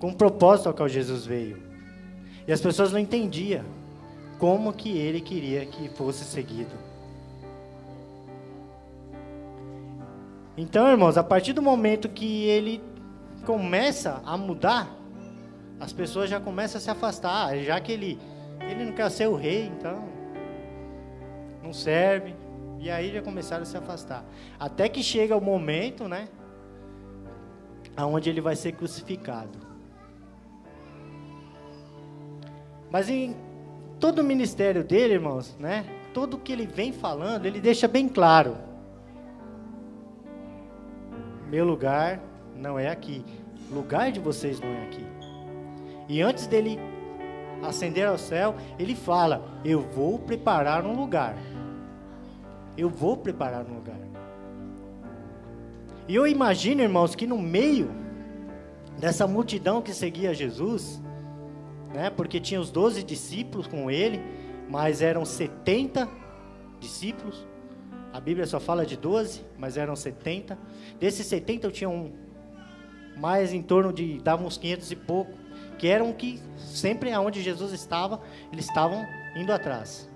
com 0.00 0.08
um 0.08 0.14
propósito 0.14 0.68
ao 0.68 0.74
qual 0.74 0.88
Jesus 0.88 1.26
veio. 1.26 1.62
E 2.48 2.52
as 2.52 2.60
pessoas 2.60 2.90
não 2.90 2.98
entendiam 2.98 3.64
como 4.38 4.72
que 4.72 4.88
ele 4.96 5.20
queria 5.20 5.66
que 5.66 5.90
fosse 5.90 6.24
seguido. 6.24 6.74
Então, 10.56 10.88
irmãos, 10.88 11.18
a 11.18 11.22
partir 11.22 11.52
do 11.52 11.62
momento 11.62 12.08
que 12.08 12.44
ele 12.44 12.82
começa 13.50 14.22
a 14.24 14.36
mudar, 14.36 14.88
as 15.80 15.92
pessoas 15.92 16.30
já 16.30 16.38
começam 16.38 16.78
a 16.78 16.80
se 16.80 16.88
afastar, 16.88 17.48
ah, 17.48 17.58
já 17.58 17.80
que 17.80 17.90
ele 17.90 18.16
ele 18.60 18.84
não 18.84 18.92
quer 18.92 19.10
ser 19.10 19.26
o 19.28 19.34
rei, 19.34 19.66
então 19.66 20.04
não 21.60 21.72
serve. 21.72 22.36
E 22.78 22.88
aí 22.88 23.12
já 23.12 23.20
começaram 23.20 23.62
a 23.62 23.66
se 23.66 23.76
afastar. 23.76 24.24
Até 24.58 24.88
que 24.88 25.02
chega 25.02 25.36
o 25.36 25.40
momento, 25.40 26.06
né, 26.06 26.28
aonde 27.96 28.30
ele 28.30 28.40
vai 28.40 28.54
ser 28.54 28.72
crucificado. 28.72 29.58
Mas 32.88 33.10
em 33.10 33.34
todo 33.98 34.20
o 34.20 34.24
ministério 34.24 34.84
dele, 34.84 35.14
irmãos, 35.14 35.56
né? 35.58 35.84
Tudo 36.14 36.38
que 36.38 36.52
ele 36.52 36.66
vem 36.66 36.92
falando, 36.92 37.46
ele 37.46 37.60
deixa 37.60 37.88
bem 37.88 38.08
claro. 38.08 38.56
Meu 41.48 41.64
lugar 41.64 42.20
não 42.60 42.78
é 42.78 42.88
aqui. 42.88 43.24
Lugar 43.70 44.10
de 44.10 44.20
vocês 44.20 44.60
não 44.60 44.68
é 44.68 44.82
aqui. 44.84 45.06
E 46.08 46.20
antes 46.20 46.46
dele 46.46 46.78
ascender 47.62 48.06
ao 48.06 48.18
céu, 48.18 48.54
ele 48.78 48.94
fala: 48.94 49.60
Eu 49.64 49.80
vou 49.80 50.18
preparar 50.18 50.84
um 50.84 50.94
lugar. 50.94 51.36
Eu 52.76 52.88
vou 52.88 53.16
preparar 53.16 53.64
um 53.64 53.74
lugar. 53.74 54.00
E 56.08 56.14
eu 56.14 56.26
imagino, 56.26 56.82
irmãos, 56.82 57.14
que 57.14 57.26
no 57.26 57.38
meio 57.38 57.90
dessa 58.98 59.26
multidão 59.26 59.80
que 59.80 59.94
seguia 59.94 60.34
Jesus, 60.34 61.00
né? 61.94 62.10
Porque 62.10 62.40
tinha 62.40 62.60
os 62.60 62.70
12 62.70 63.04
discípulos 63.04 63.66
com 63.66 63.90
ele, 63.90 64.20
mas 64.68 65.02
eram 65.02 65.24
70 65.24 66.08
discípulos. 66.80 67.46
A 68.12 68.20
Bíblia 68.20 68.46
só 68.46 68.58
fala 68.58 68.84
de 68.84 68.96
12, 68.96 69.42
mas 69.56 69.76
eram 69.76 69.94
70. 69.94 70.58
Desses 70.98 71.26
70 71.26 71.70
tinha 71.70 71.88
um 71.88 72.12
mais 73.20 73.52
em 73.52 73.62
torno 73.62 73.92
de 73.92 74.18
davam 74.18 74.46
uns 74.46 74.56
500 74.56 74.90
e 74.90 74.96
pouco, 74.96 75.32
que 75.78 75.86
eram 75.86 76.12
que 76.12 76.40
sempre 76.56 77.12
aonde 77.12 77.42
Jesus 77.42 77.72
estava, 77.72 78.20
eles 78.52 78.66
estavam 78.66 79.06
indo 79.36 79.52
atrás. 79.52 80.10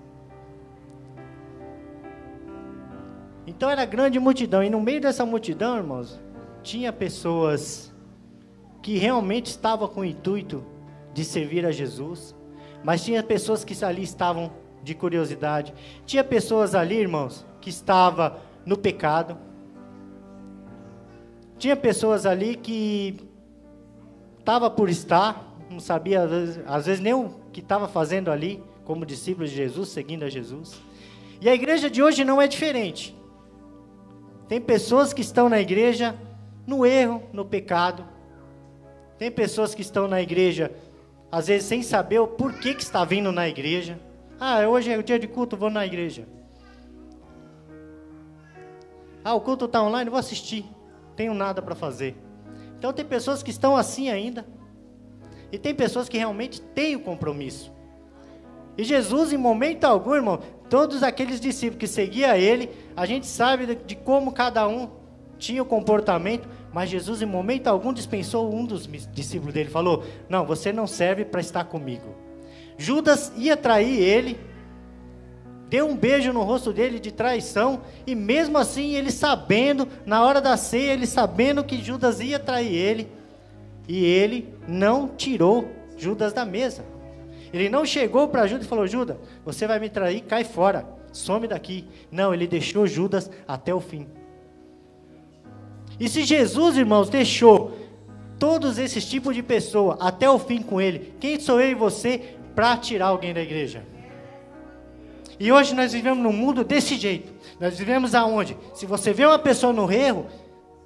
Então 3.47 3.69
era 3.69 3.85
grande 3.85 4.19
multidão, 4.19 4.63
e 4.63 4.69
no 4.69 4.81
meio 4.81 4.99
dessa 4.99 5.25
multidão, 5.25 5.77
irmãos, 5.77 6.19
tinha 6.63 6.91
pessoas 6.91 7.93
que 8.81 8.97
realmente 8.97 9.47
estavam 9.47 9.87
com 9.87 10.01
o 10.01 10.05
intuito 10.05 10.65
de 11.13 11.23
servir 11.23 11.65
a 11.65 11.71
Jesus, 11.71 12.35
mas 12.83 13.03
tinha 13.03 13.23
pessoas 13.23 13.63
que 13.63 13.85
ali 13.85 14.03
estavam 14.03 14.51
de 14.83 14.93
curiosidade. 14.93 15.73
Tinha 16.05 16.23
pessoas 16.23 16.75
ali, 16.75 16.95
irmãos, 16.95 17.45
que 17.59 17.69
estavam 17.69 18.35
no 18.65 18.77
pecado. 18.77 19.37
Tinha 21.57 21.75
pessoas 21.75 22.25
ali 22.25 22.55
que 22.55 23.17
estava 24.39 24.69
por 24.69 24.89
estar, 24.89 25.55
não 25.69 25.79
sabia 25.79 26.23
às 26.23 26.29
vezes, 26.29 26.59
às 26.67 26.85
vezes 26.85 27.01
nem 27.01 27.13
o 27.13 27.29
que 27.51 27.61
estava 27.61 27.87
fazendo 27.87 28.29
ali, 28.29 28.63
como 28.83 29.05
discípulo 29.05 29.47
de 29.47 29.55
Jesus, 29.55 29.89
seguindo 29.89 30.23
a 30.23 30.29
Jesus. 30.29 30.79
E 31.41 31.49
a 31.49 31.53
igreja 31.53 31.89
de 31.89 32.03
hoje 32.03 32.23
não 32.23 32.41
é 32.41 32.47
diferente. 32.47 33.15
Tem 34.47 34.61
pessoas 34.61 35.13
que 35.13 35.21
estão 35.21 35.49
na 35.49 35.59
igreja 35.59 36.15
no 36.67 36.85
erro, 36.85 37.23
no 37.33 37.45
pecado. 37.45 38.05
Tem 39.17 39.31
pessoas 39.31 39.73
que 39.73 39.81
estão 39.81 40.07
na 40.07 40.21
igreja 40.21 40.71
às 41.31 41.47
vezes 41.47 41.67
sem 41.67 41.81
saber 41.81 42.19
o 42.19 42.27
porquê 42.27 42.73
que 42.73 42.83
está 42.83 43.03
vindo 43.03 43.31
na 43.31 43.47
igreja. 43.47 43.99
Ah, 44.39 44.67
hoje 44.67 44.91
é 44.91 44.97
o 44.97 45.03
dia 45.03 45.19
de 45.19 45.27
culto, 45.27 45.57
vou 45.57 45.69
na 45.69 45.85
igreja. 45.85 46.27
Ah, 49.23 49.33
o 49.33 49.41
culto 49.41 49.65
está 49.65 49.81
online, 49.81 50.09
vou 50.09 50.19
assistir. 50.19 50.65
Tenho 51.15 51.33
nada 51.33 51.61
para 51.61 51.75
fazer. 51.75 52.15
Então 52.77 52.91
tem 52.91 53.05
pessoas 53.05 53.41
que 53.41 53.51
estão 53.51 53.75
assim 53.75 54.09
ainda. 54.09 54.45
E 55.51 55.57
tem 55.57 55.73
pessoas 55.73 56.09
que 56.09 56.17
realmente 56.17 56.61
têm 56.61 56.95
o 56.95 56.99
compromisso. 56.99 57.73
E 58.77 58.83
Jesus, 58.83 59.31
em 59.31 59.37
momento 59.37 59.85
algum, 59.85 60.13
irmão, 60.13 60.39
todos 60.69 61.01
aqueles 61.01 61.39
discípulos 61.39 61.79
que 61.79 61.87
seguiam 61.87 62.35
ele, 62.35 62.69
a 62.95 63.05
gente 63.05 63.25
sabe 63.25 63.65
de, 63.65 63.75
de 63.75 63.95
como 63.95 64.31
cada 64.31 64.67
um 64.67 64.89
tinha 65.37 65.61
o 65.61 65.65
comportamento, 65.65 66.47
mas 66.73 66.89
Jesus, 66.89 67.21
em 67.21 67.25
momento 67.25 67.67
algum, 67.67 67.93
dispensou 67.93 68.53
um 68.53 68.65
dos 68.65 68.87
discípulos 69.13 69.53
dele. 69.53 69.69
Falou: 69.69 70.03
Não, 70.27 70.45
você 70.45 70.73
não 70.73 70.87
serve 70.87 71.23
para 71.23 71.39
estar 71.39 71.63
comigo. 71.65 72.15
Judas 72.77 73.31
ia 73.37 73.55
trair 73.55 73.99
ele, 73.99 74.37
deu 75.75 75.89
um 75.89 75.97
beijo 75.97 76.31
no 76.31 76.41
rosto 76.41 76.71
dele 76.71 77.01
de 77.01 77.11
traição, 77.11 77.81
e 78.07 78.15
mesmo 78.15 78.57
assim, 78.57 78.95
ele 78.95 79.11
sabendo, 79.11 79.85
na 80.05 80.23
hora 80.23 80.39
da 80.39 80.55
ceia, 80.55 80.93
ele 80.93 81.05
sabendo 81.05 81.65
que 81.65 81.83
Judas 81.83 82.21
ia 82.21 82.39
trair 82.39 82.73
ele, 82.73 83.11
e 83.85 84.05
ele 84.05 84.53
não 84.69 85.09
tirou 85.09 85.69
Judas 85.97 86.31
da 86.31 86.45
mesa. 86.45 86.85
Ele 87.51 87.67
não 87.67 87.85
chegou 87.85 88.29
para 88.29 88.47
Judas 88.47 88.65
e 88.65 88.69
falou: 88.69 88.87
Judas, 88.87 89.17
você 89.43 89.67
vai 89.67 89.77
me 89.77 89.89
trair, 89.89 90.21
cai 90.21 90.45
fora, 90.45 90.87
some 91.11 91.45
daqui. 91.45 91.85
Não, 92.09 92.33
ele 92.33 92.47
deixou 92.47 92.87
Judas 92.87 93.29
até 93.45 93.73
o 93.73 93.81
fim. 93.81 94.07
E 95.99 96.07
se 96.07 96.23
Jesus, 96.23 96.77
irmãos, 96.77 97.09
deixou 97.09 97.77
todos 98.39 98.77
esses 98.77 99.05
tipos 99.05 99.35
de 99.35 99.43
pessoa 99.43 99.97
até 99.99 100.29
o 100.29 100.39
fim 100.39 100.61
com 100.61 100.79
ele. 100.79 101.13
Quem 101.19 101.37
sou 101.37 101.59
eu 101.59 101.71
e 101.71 101.75
você 101.75 102.37
para 102.55 102.77
tirar 102.77 103.07
alguém 103.07 103.33
da 103.33 103.41
igreja? 103.41 103.83
E 105.39 105.51
hoje 105.51 105.75
nós 105.75 105.93
vivemos 105.93 106.23
num 106.23 106.31
mundo 106.31 106.63
desse 106.63 106.95
jeito. 106.97 107.33
Nós 107.59 107.77
vivemos 107.77 108.15
aonde? 108.15 108.57
Se 108.73 108.85
você 108.85 109.13
vê 109.13 109.25
uma 109.25 109.39
pessoa 109.39 109.73
no 109.73 109.91
erro, 109.91 110.27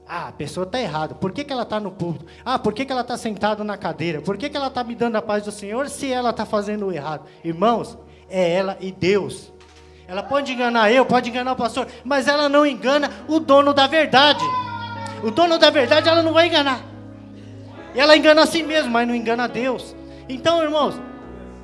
ah, 0.07 0.29
a 0.29 0.31
pessoa 0.31 0.65
está 0.65 0.79
errada. 0.79 1.13
Por 1.13 1.31
que, 1.31 1.43
que 1.43 1.53
ela 1.53 1.61
está 1.61 1.79
no 1.79 1.91
púlpito? 1.91 2.25
Ah, 2.43 2.57
por 2.57 2.73
que, 2.73 2.83
que 2.83 2.91
ela 2.91 3.01
está 3.01 3.15
sentada 3.15 3.63
na 3.63 3.77
cadeira? 3.77 4.21
Por 4.21 4.37
que, 4.37 4.49
que 4.49 4.57
ela 4.57 4.67
está 4.67 4.83
me 4.83 4.95
dando 4.95 5.17
a 5.17 5.21
paz 5.21 5.43
do 5.43 5.51
Senhor 5.51 5.87
se 5.87 6.11
ela 6.11 6.31
está 6.31 6.45
fazendo 6.45 6.87
o 6.87 6.91
errado? 6.91 7.27
Irmãos, 7.43 7.95
é 8.27 8.53
ela 8.53 8.75
e 8.79 8.91
Deus. 8.91 9.53
Ela 10.07 10.23
pode 10.23 10.51
enganar 10.51 10.91
eu, 10.91 11.05
pode 11.05 11.29
enganar 11.29 11.51
o 11.51 11.55
pastor, 11.55 11.87
mas 12.03 12.27
ela 12.27 12.49
não 12.49 12.65
engana 12.65 13.11
o 13.27 13.39
dono 13.39 13.71
da 13.71 13.85
verdade. 13.85 14.43
O 15.23 15.29
dono 15.29 15.59
da 15.59 15.69
verdade 15.69 16.09
ela 16.09 16.23
não 16.23 16.33
vai 16.33 16.47
enganar. 16.47 16.81
Ela 17.93 18.17
engana 18.17 18.41
a 18.41 18.47
si 18.47 18.63
mesma, 18.63 18.89
mas 18.89 19.07
não 19.07 19.13
engana 19.13 19.43
a 19.43 19.47
Deus. 19.47 19.95
Então, 20.27 20.63
irmãos, 20.63 20.99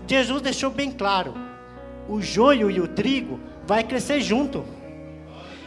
Jesus 0.06 0.42
deixou 0.44 0.70
bem 0.70 0.92
claro: 0.92 1.34
o 2.08 2.22
joio 2.22 2.70
e 2.70 2.80
o 2.80 2.88
trigo 2.88 3.40
vai 3.66 3.84
crescer 3.84 4.22
junto. 4.22 4.64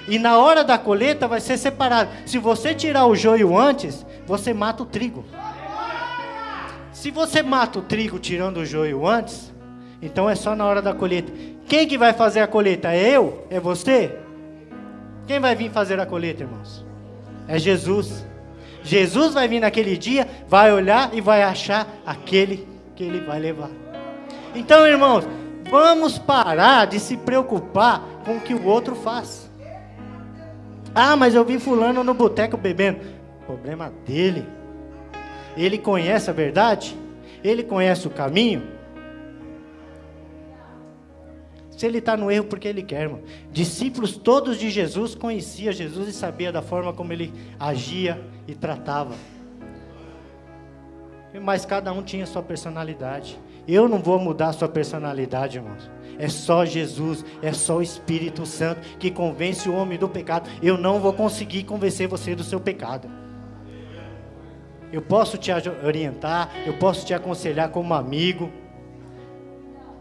E 0.08 0.18
na 0.18 0.38
hora 0.38 0.64
da 0.64 0.78
colheita 0.78 1.28
vai 1.28 1.40
ser 1.40 1.58
separado. 1.58 2.10
Se 2.24 2.38
você 2.38 2.74
tirar 2.74 3.06
o 3.06 3.14
joio 3.14 3.56
antes, 3.58 4.06
você 4.26 4.54
mata 4.54 4.82
o 4.82 4.86
trigo. 4.86 5.24
Se 6.92 7.10
você 7.10 7.42
mata 7.42 7.78
o 7.78 7.82
trigo 7.82 8.18
tirando 8.18 8.58
o 8.58 8.66
joio 8.66 9.06
antes, 9.06 9.52
então 10.00 10.28
é 10.28 10.34
só 10.34 10.56
na 10.56 10.64
hora 10.64 10.80
da 10.80 10.94
colheita. 10.94 11.32
Quem 11.66 11.86
que 11.86 11.98
vai 11.98 12.12
fazer 12.12 12.40
a 12.40 12.46
colheita? 12.46 12.92
É 12.92 13.16
eu? 13.16 13.46
É 13.50 13.60
você? 13.60 14.16
Quem 15.26 15.38
vai 15.38 15.54
vir 15.54 15.70
fazer 15.70 16.00
a 16.00 16.06
colheita, 16.06 16.42
irmãos? 16.42 16.84
É 17.46 17.58
Jesus. 17.58 18.26
Jesus 18.82 19.34
vai 19.34 19.46
vir 19.46 19.60
naquele 19.60 19.98
dia, 19.98 20.26
vai 20.48 20.72
olhar 20.72 21.10
e 21.12 21.20
vai 21.20 21.42
achar 21.42 21.86
aquele 22.06 22.66
que 22.96 23.04
ele 23.04 23.20
vai 23.20 23.38
levar. 23.38 23.70
Então, 24.54 24.86
irmãos, 24.86 25.24
vamos 25.70 26.18
parar 26.18 26.86
de 26.86 26.98
se 26.98 27.16
preocupar 27.16 28.02
com 28.24 28.36
o 28.36 28.40
que 28.40 28.54
o 28.54 28.64
outro 28.64 28.94
faz. 28.94 29.50
Ah, 30.94 31.16
mas 31.16 31.34
eu 31.34 31.44
vi 31.44 31.58
fulano 31.58 32.02
no 32.02 32.14
boteco 32.14 32.56
bebendo. 32.56 33.00
Problema 33.46 33.92
dele. 34.04 34.46
Ele 35.56 35.78
conhece 35.78 36.30
a 36.30 36.32
verdade? 36.32 36.96
Ele 37.42 37.62
conhece 37.62 38.06
o 38.06 38.10
caminho? 38.10 38.62
Se 41.70 41.86
ele 41.86 41.98
está 41.98 42.16
no 42.16 42.28
erro, 42.28 42.46
porque 42.46 42.66
ele 42.66 42.82
quer, 42.82 43.02
irmão. 43.02 43.20
Discípulos 43.52 44.16
todos 44.16 44.58
de 44.58 44.68
Jesus 44.68 45.14
conheciam 45.14 45.72
Jesus 45.72 46.08
e 46.08 46.12
sabia 46.12 46.50
da 46.50 46.60
forma 46.60 46.92
como 46.92 47.12
ele 47.12 47.32
agia 47.58 48.20
e 48.48 48.54
tratava. 48.54 49.14
Mas 51.42 51.64
cada 51.64 51.92
um 51.92 52.02
tinha 52.02 52.26
sua 52.26 52.42
personalidade. 52.42 53.38
Eu 53.66 53.86
não 53.86 53.98
vou 53.98 54.18
mudar 54.18 54.48
a 54.48 54.52
sua 54.52 54.68
personalidade, 54.68 55.58
irmãos. 55.58 55.90
É 56.18 56.28
só 56.28 56.64
Jesus, 56.64 57.24
é 57.42 57.52
só 57.52 57.76
o 57.76 57.82
Espírito 57.82 58.46
Santo 58.46 58.80
que 58.98 59.10
convence 59.10 59.68
o 59.68 59.74
homem 59.74 59.98
do 59.98 60.08
pecado. 60.08 60.48
Eu 60.62 60.78
não 60.78 60.98
vou 61.00 61.12
conseguir 61.12 61.64
convencer 61.64 62.08
você 62.08 62.34
do 62.34 62.42
seu 62.42 62.58
pecado. 62.58 63.08
Eu 64.90 65.02
posso 65.02 65.36
te 65.36 65.50
orientar, 65.84 66.50
eu 66.64 66.78
posso 66.78 67.04
te 67.04 67.12
aconselhar 67.12 67.68
como 67.68 67.92
amigo. 67.92 68.50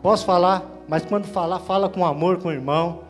Posso 0.02 0.26
falar, 0.26 0.64
mas 0.88 1.04
quando 1.04 1.26
falar, 1.26 1.60
fala 1.60 1.90
com 1.90 2.06
amor 2.06 2.38
com 2.38 2.48
o 2.48 2.54
irmão. 2.54 3.04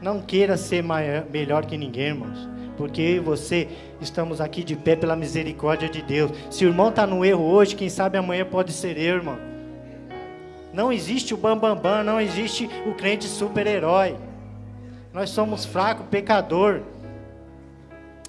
Não 0.00 0.22
queira 0.22 0.56
ser 0.56 0.84
maior, 0.84 1.26
melhor 1.28 1.66
que 1.66 1.76
ninguém, 1.76 2.08
irmãos. 2.08 2.48
Porque 2.78 3.02
eu 3.02 3.16
e 3.16 3.18
você 3.18 3.68
estamos 4.00 4.40
aqui 4.40 4.62
de 4.62 4.76
pé 4.76 4.94
pela 4.94 5.16
misericórdia 5.16 5.88
de 5.88 6.00
Deus. 6.00 6.30
Se 6.48 6.64
o 6.64 6.68
irmão 6.68 6.90
está 6.90 7.04
no 7.04 7.24
erro 7.24 7.42
hoje, 7.42 7.74
quem 7.74 7.90
sabe 7.90 8.16
amanhã 8.16 8.46
pode 8.46 8.72
ser 8.72 8.96
eu, 8.96 9.16
irmão. 9.16 9.36
Não 10.72 10.92
existe 10.92 11.34
o 11.34 11.36
bambambam, 11.36 11.74
bam, 11.74 11.82
bam, 11.82 12.04
não 12.04 12.20
existe 12.20 12.70
o 12.86 12.94
crente 12.94 13.24
super-herói. 13.24 14.16
Nós 15.12 15.30
somos 15.30 15.64
fracos, 15.64 16.06
pecador. 16.06 16.82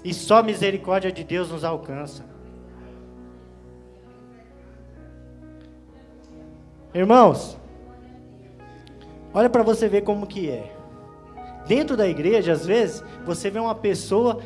E 0.04 0.15
só 0.15 0.38
a 0.38 0.43
misericórdia 0.43 1.12
de 1.12 1.23
Deus 1.23 1.52
nos 1.52 1.63
alcança. 1.63 2.26
Irmãos, 6.91 7.56
olha 9.32 9.47
para 9.50 9.62
você 9.62 9.88
ver 9.88 10.02
como 10.02 10.26
que 10.26 10.50
é. 10.50 10.79
Dentro 11.67 11.95
da 11.95 12.08
igreja, 12.08 12.54
às 12.54 12.65
vezes, 12.65 13.04
você 13.26 13.50
vê 13.50 13.60
uma 13.60 13.76
pessoa 13.76 14.41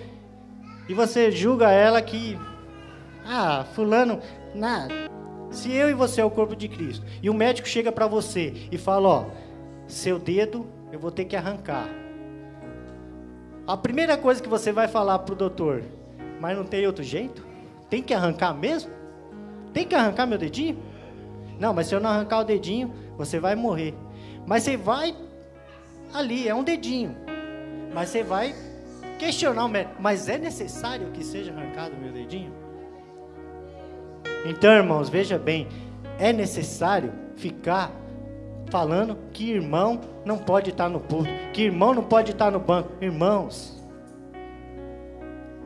e 0.88 0.94
você 0.94 1.32
julga 1.32 1.72
ela 1.72 2.02
que 2.02 2.38
ah, 3.26 3.66
fulano, 3.74 4.20
nada, 4.54 4.94
se 5.50 5.72
eu 5.72 5.90
e 5.90 5.94
você 5.94 6.20
é 6.20 6.26
o 6.26 6.32
corpo 6.32 6.56
de 6.56 6.68
Cristo, 6.68 7.06
e 7.22 7.30
o 7.30 7.34
médico 7.34 7.68
chega 7.68 7.92
para 7.92 8.08
você 8.08 8.54
e 8.72 8.78
fala: 8.78 9.08
Ó, 9.08 9.26
seu 9.88 10.20
dedo 10.20 10.66
eu 10.92 11.00
vou 11.00 11.12
ter 11.12 11.26
que 11.26 11.36
arrancar. 11.36 11.88
A 13.66 13.78
primeira 13.78 14.18
coisa 14.18 14.44
que 14.44 14.50
você 14.50 14.72
vai 14.74 14.88
falar 14.88 15.20
para 15.20 15.34
o 15.34 15.38
doutor, 15.38 15.84
mas 16.42 16.58
não 16.58 16.66
tem 16.66 16.86
outro 16.86 17.04
jeito? 17.04 17.46
Tem 17.90 18.02
que 18.02 18.14
arrancar 18.14 18.54
mesmo? 18.54 18.92
Tem 19.72 19.88
que 19.88 19.96
arrancar 19.96 20.26
meu 20.26 20.38
dedinho? 20.38 20.78
Não, 21.60 21.74
mas 21.74 21.88
se 21.88 21.96
eu 21.96 22.00
não 22.00 22.10
arrancar 22.10 22.40
o 22.40 22.44
dedinho, 22.44 22.94
você 23.18 23.40
vai 23.40 23.56
morrer. 23.56 23.94
Mas 24.46 24.64
você 24.64 24.76
vai 24.76 25.16
ali, 26.14 26.48
é 26.48 26.54
um 26.54 26.64
dedinho. 26.64 27.16
Mas 27.94 28.10
você 28.10 28.24
vai 28.24 28.56
questionar 29.20 29.66
o 29.66 29.70
médico, 29.70 29.96
mas 30.00 30.30
é 30.30 30.38
necessário 30.38 31.12
que 31.12 31.24
seja 31.24 31.52
arrancado 31.52 31.96
o 31.96 32.00
meu 32.00 32.12
dedinho? 32.12 32.54
Então, 34.46 34.72
irmãos, 34.72 35.10
veja 35.10 35.38
bem, 35.38 35.68
é 36.20 36.34
necessário 36.34 37.14
ficar 37.36 37.92
falando 38.70 39.18
que 39.32 39.52
irmão 39.52 40.02
não 40.26 40.38
pode 40.38 40.72
estar 40.72 40.90
no 40.90 41.00
púlpito, 41.00 41.52
que 41.54 41.64
irmão 41.64 41.94
não 41.94 42.04
pode 42.04 42.32
estar 42.32 42.52
no 42.52 42.60
banco. 42.60 42.92
Irmãos, 43.02 43.82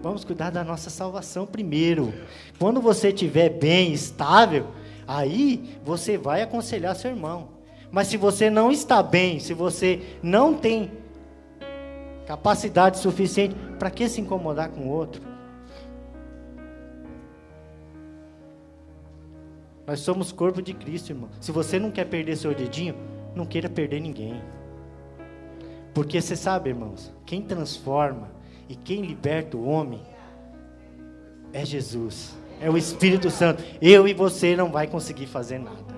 vamos 0.02 0.24
cuidar 0.24 0.52
da 0.52 0.64
nossa 0.64 0.90
salvação 0.90 1.46
primeiro. 1.46 2.14
Quando 2.60 2.82
você 2.82 3.10
estiver 3.10 3.50
bem, 3.50 3.94
estável, 3.94 4.68
aí 5.08 5.80
você 5.84 6.18
vai 6.18 6.42
aconselhar 6.42 6.96
seu 6.96 7.12
irmão. 7.12 7.57
Mas 7.92 8.08
se 8.08 8.18
você 8.18 8.50
não 8.50 8.72
está 8.72 9.02
bem, 9.02 9.40
se 9.40 9.54
você 9.54 10.02
não 10.22 10.54
tem 10.54 10.92
capacidade 12.26 13.00
suficiente, 13.00 13.56
para 13.80 13.90
que 13.90 14.10
se 14.10 14.20
incomodar 14.20 14.70
com 14.70 14.82
o 14.82 14.90
outro? 14.90 15.22
Nós 19.86 20.02
somos 20.02 20.34
corpo 20.34 20.62
de 20.62 20.74
Cristo, 20.74 21.12
irmão. 21.12 21.30
Se 21.40 21.50
você 21.50 21.80
não 21.80 21.90
quer 21.90 22.06
perder 22.06 22.36
seu 22.36 22.54
dedinho, 22.54 22.94
não 23.34 23.46
queira 23.46 23.70
perder 23.70 24.02
ninguém. 24.02 24.42
Porque 25.94 26.22
você 26.22 26.36
sabe, 26.36 26.70
irmãos, 26.70 27.14
quem 27.26 27.42
transforma 27.42 28.30
e 28.68 28.76
quem 28.76 29.02
liberta 29.02 29.56
o 29.56 29.66
homem 29.66 30.02
é 31.54 31.64
Jesus. 31.64 32.38
É 32.60 32.70
o 32.70 32.78
Espírito 32.78 33.30
Santo. 33.30 33.64
Eu 33.82 34.08
e 34.08 34.14
você 34.14 34.56
não 34.56 34.70
vai 34.70 34.88
conseguir 34.88 35.28
fazer 35.28 35.60
nada. 35.60 35.97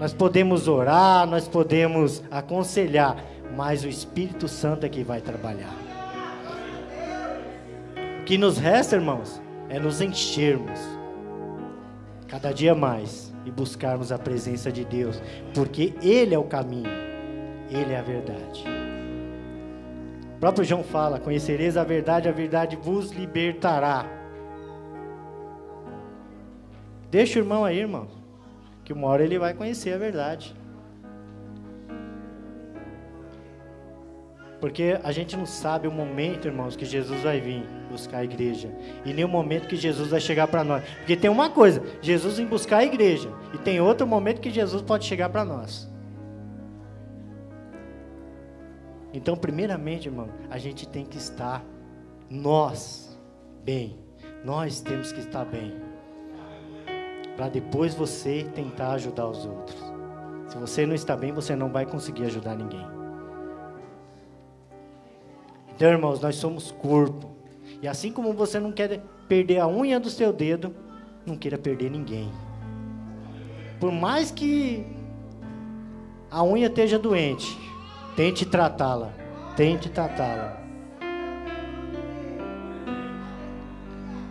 Nós 0.00 0.14
podemos 0.14 0.66
orar, 0.66 1.26
nós 1.26 1.46
podemos 1.46 2.24
aconselhar, 2.30 3.22
mas 3.54 3.84
o 3.84 3.88
Espírito 3.88 4.48
Santo 4.48 4.86
é 4.86 4.88
que 4.88 5.04
vai 5.04 5.20
trabalhar. 5.20 5.76
O 8.22 8.24
que 8.24 8.38
nos 8.38 8.56
resta, 8.56 8.96
irmãos, 8.96 9.42
é 9.68 9.78
nos 9.78 10.00
enchermos 10.00 10.80
cada 12.26 12.50
dia 12.50 12.74
mais 12.74 13.30
e 13.44 13.50
buscarmos 13.50 14.10
a 14.10 14.18
presença 14.18 14.72
de 14.72 14.86
Deus, 14.86 15.20
porque 15.52 15.92
Ele 16.00 16.34
é 16.34 16.38
o 16.38 16.44
caminho, 16.44 16.90
Ele 17.68 17.92
é 17.92 17.98
a 17.98 18.02
verdade. 18.02 18.64
O 20.36 20.40
próprio 20.40 20.64
João 20.64 20.82
fala: 20.82 21.20
Conhecereis 21.20 21.76
a 21.76 21.84
verdade, 21.84 22.26
a 22.26 22.32
verdade 22.32 22.74
vos 22.74 23.10
libertará. 23.10 24.06
Deixa 27.10 27.38
o 27.38 27.42
irmão 27.42 27.66
aí, 27.66 27.80
irmão, 27.80 28.19
que 28.90 28.92
uma 28.92 29.06
hora 29.06 29.22
ele 29.22 29.38
vai 29.38 29.54
conhecer 29.54 29.92
a 29.92 29.98
verdade. 29.98 30.52
Porque 34.60 34.98
a 35.04 35.12
gente 35.12 35.36
não 35.36 35.46
sabe 35.46 35.86
o 35.86 35.92
momento, 35.92 36.48
irmãos, 36.48 36.74
que 36.74 36.84
Jesus 36.84 37.22
vai 37.22 37.40
vir 37.40 37.62
buscar 37.88 38.18
a 38.18 38.24
igreja. 38.24 38.68
E 39.04 39.12
nem 39.12 39.24
o 39.24 39.28
momento 39.28 39.68
que 39.68 39.76
Jesus 39.76 40.08
vai 40.08 40.18
chegar 40.18 40.48
para 40.48 40.64
nós. 40.64 40.82
Porque 40.96 41.16
tem 41.16 41.30
uma 41.30 41.48
coisa, 41.50 41.80
Jesus 42.02 42.38
vem 42.38 42.46
buscar 42.46 42.78
a 42.78 42.84
igreja. 42.84 43.30
E 43.54 43.58
tem 43.58 43.80
outro 43.80 44.08
momento 44.08 44.40
que 44.40 44.50
Jesus 44.50 44.82
pode 44.82 45.04
chegar 45.04 45.28
para 45.28 45.44
nós. 45.44 45.88
Então, 49.14 49.36
primeiramente, 49.36 50.08
irmão, 50.08 50.30
a 50.50 50.58
gente 50.58 50.88
tem 50.88 51.04
que 51.04 51.16
estar 51.16 51.64
nós 52.28 53.16
bem. 53.64 54.00
Nós 54.44 54.80
temos 54.80 55.12
que 55.12 55.20
estar 55.20 55.44
bem. 55.44 55.89
Para 57.40 57.48
depois 57.48 57.94
você 57.94 58.46
tentar 58.54 58.92
ajudar 58.92 59.26
os 59.26 59.46
outros. 59.46 59.78
Se 60.46 60.58
você 60.58 60.84
não 60.84 60.94
está 60.94 61.16
bem, 61.16 61.32
você 61.32 61.56
não 61.56 61.70
vai 61.70 61.86
conseguir 61.86 62.26
ajudar 62.26 62.54
ninguém. 62.54 62.86
Então, 65.74 65.88
irmãos, 65.88 66.20
nós 66.20 66.36
somos 66.36 66.70
corpo. 66.70 67.30
E 67.80 67.88
assim 67.88 68.12
como 68.12 68.34
você 68.34 68.60
não 68.60 68.70
quer 68.70 69.00
perder 69.26 69.58
a 69.58 69.66
unha 69.66 69.98
do 69.98 70.10
seu 70.10 70.34
dedo, 70.34 70.76
não 71.24 71.34
queira 71.34 71.56
perder 71.56 71.90
ninguém. 71.90 72.30
Por 73.80 73.90
mais 73.90 74.30
que 74.30 74.84
a 76.30 76.44
unha 76.44 76.66
esteja 76.66 76.98
doente, 76.98 77.58
tente 78.16 78.44
tratá-la. 78.44 79.14
Tente 79.56 79.88
tratá-la. 79.88 80.60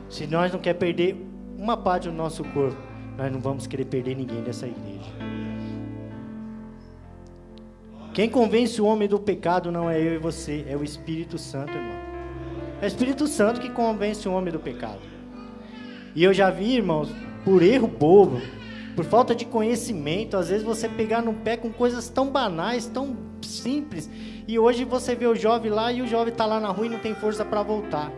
Se 0.07 0.27
nós 0.27 0.53
não 0.53 0.59
quer 0.59 0.75
perder 0.75 1.25
uma 1.57 1.75
parte 1.75 2.07
do 2.07 2.13
nosso 2.13 2.43
corpo, 2.43 2.88
nós 3.19 3.29
não 3.33 3.41
vamos 3.41 3.67
querer 3.67 3.83
perder 3.83 4.15
ninguém 4.15 4.41
dessa 4.41 4.65
igreja. 4.65 5.11
Quem 8.13 8.29
convence 8.29 8.81
o 8.81 8.85
homem 8.85 9.09
do 9.09 9.19
pecado 9.19 9.69
não 9.73 9.89
é 9.89 9.99
eu 9.99 10.13
e 10.13 10.17
você, 10.17 10.65
é 10.69 10.77
o 10.77 10.85
Espírito 10.85 11.37
Santo, 11.37 11.73
irmão. 11.73 11.99
É 12.81 12.85
o 12.85 12.87
Espírito 12.87 13.27
Santo 13.27 13.59
que 13.59 13.69
convence 13.69 14.25
o 14.27 14.31
homem 14.31 14.53
do 14.53 14.59
pecado. 14.59 15.01
E 16.15 16.23
eu 16.23 16.33
já 16.33 16.49
vi, 16.49 16.77
irmãos, 16.77 17.09
por 17.43 17.61
erro 17.61 17.87
bobo, 17.87 18.41
por 18.95 19.03
falta 19.03 19.35
de 19.35 19.43
conhecimento, 19.43 20.37
às 20.37 20.47
vezes 20.47 20.63
você 20.63 20.87
pegar 20.87 21.21
no 21.21 21.33
pé 21.33 21.57
com 21.57 21.73
coisas 21.73 22.07
tão 22.07 22.29
banais, 22.29 22.85
tão 22.85 23.17
simples, 23.41 24.09
e 24.47 24.57
hoje 24.57 24.85
você 24.85 25.13
vê 25.13 25.27
o 25.27 25.35
jovem 25.35 25.69
lá 25.69 25.91
e 25.91 26.01
o 26.01 26.07
jovem 26.07 26.31
está 26.31 26.45
lá 26.45 26.57
na 26.57 26.69
rua 26.69 26.85
e 26.85 26.89
não 26.89 26.99
tem 26.99 27.13
força 27.13 27.43
para 27.43 27.63
voltar. 27.63 28.09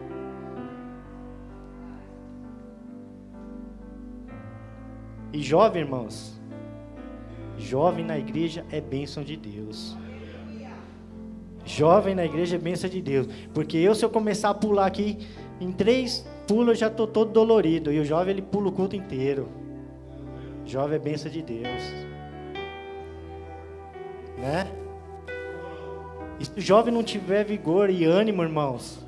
E 5.34 5.42
jovem, 5.42 5.84
irmãos, 5.84 6.40
jovem 7.58 8.04
na 8.04 8.18
igreja 8.18 8.66
é 8.72 8.82
bênção 8.82 9.24
de 9.24 9.38
Deus. 9.38 9.96
Jovem 11.64 12.16
na 12.16 12.26
igreja 12.26 12.56
é 12.56 12.60
bênção 12.60 12.90
de 12.90 13.02
Deus. 13.02 13.28
Porque 13.54 13.78
eu, 13.78 13.96
se 13.96 14.04
eu 14.04 14.10
começar 14.10 14.50
a 14.50 14.54
pular 14.54 14.88
aqui, 14.88 15.20
em 15.60 15.72
três 15.72 16.28
pulos 16.48 16.70
eu 16.70 16.76
já 16.76 16.88
estou 16.88 17.08
todo 17.08 17.32
dolorido. 17.32 17.92
E 17.92 18.00
o 18.00 18.06
jovem, 18.06 18.34
ele 18.34 18.42
pula 18.42 18.70
o 18.70 18.72
culto 18.72 18.96
inteiro. 18.96 19.48
Jovem 20.66 20.96
é 20.96 21.00
bênção 21.00 21.32
de 21.32 21.42
Deus. 21.42 21.82
Né? 24.38 24.68
E 26.40 26.46
se 26.46 26.58
o 26.58 26.62
jovem 26.62 26.94
não 26.94 27.04
tiver 27.04 27.46
vigor 27.46 27.90
e 27.90 28.04
ânimo, 28.04 28.42
irmãos, 28.42 29.06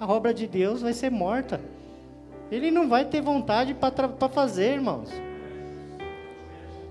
a 0.00 0.10
obra 0.10 0.32
de 0.32 0.46
Deus 0.46 0.80
vai 0.80 0.92
ser 0.92 1.10
morta. 1.10 1.60
Ele 2.50 2.70
não 2.70 2.88
vai 2.88 3.04
ter 3.04 3.20
vontade 3.20 3.74
para 3.74 4.28
fazer, 4.28 4.74
irmãos. 4.74 5.10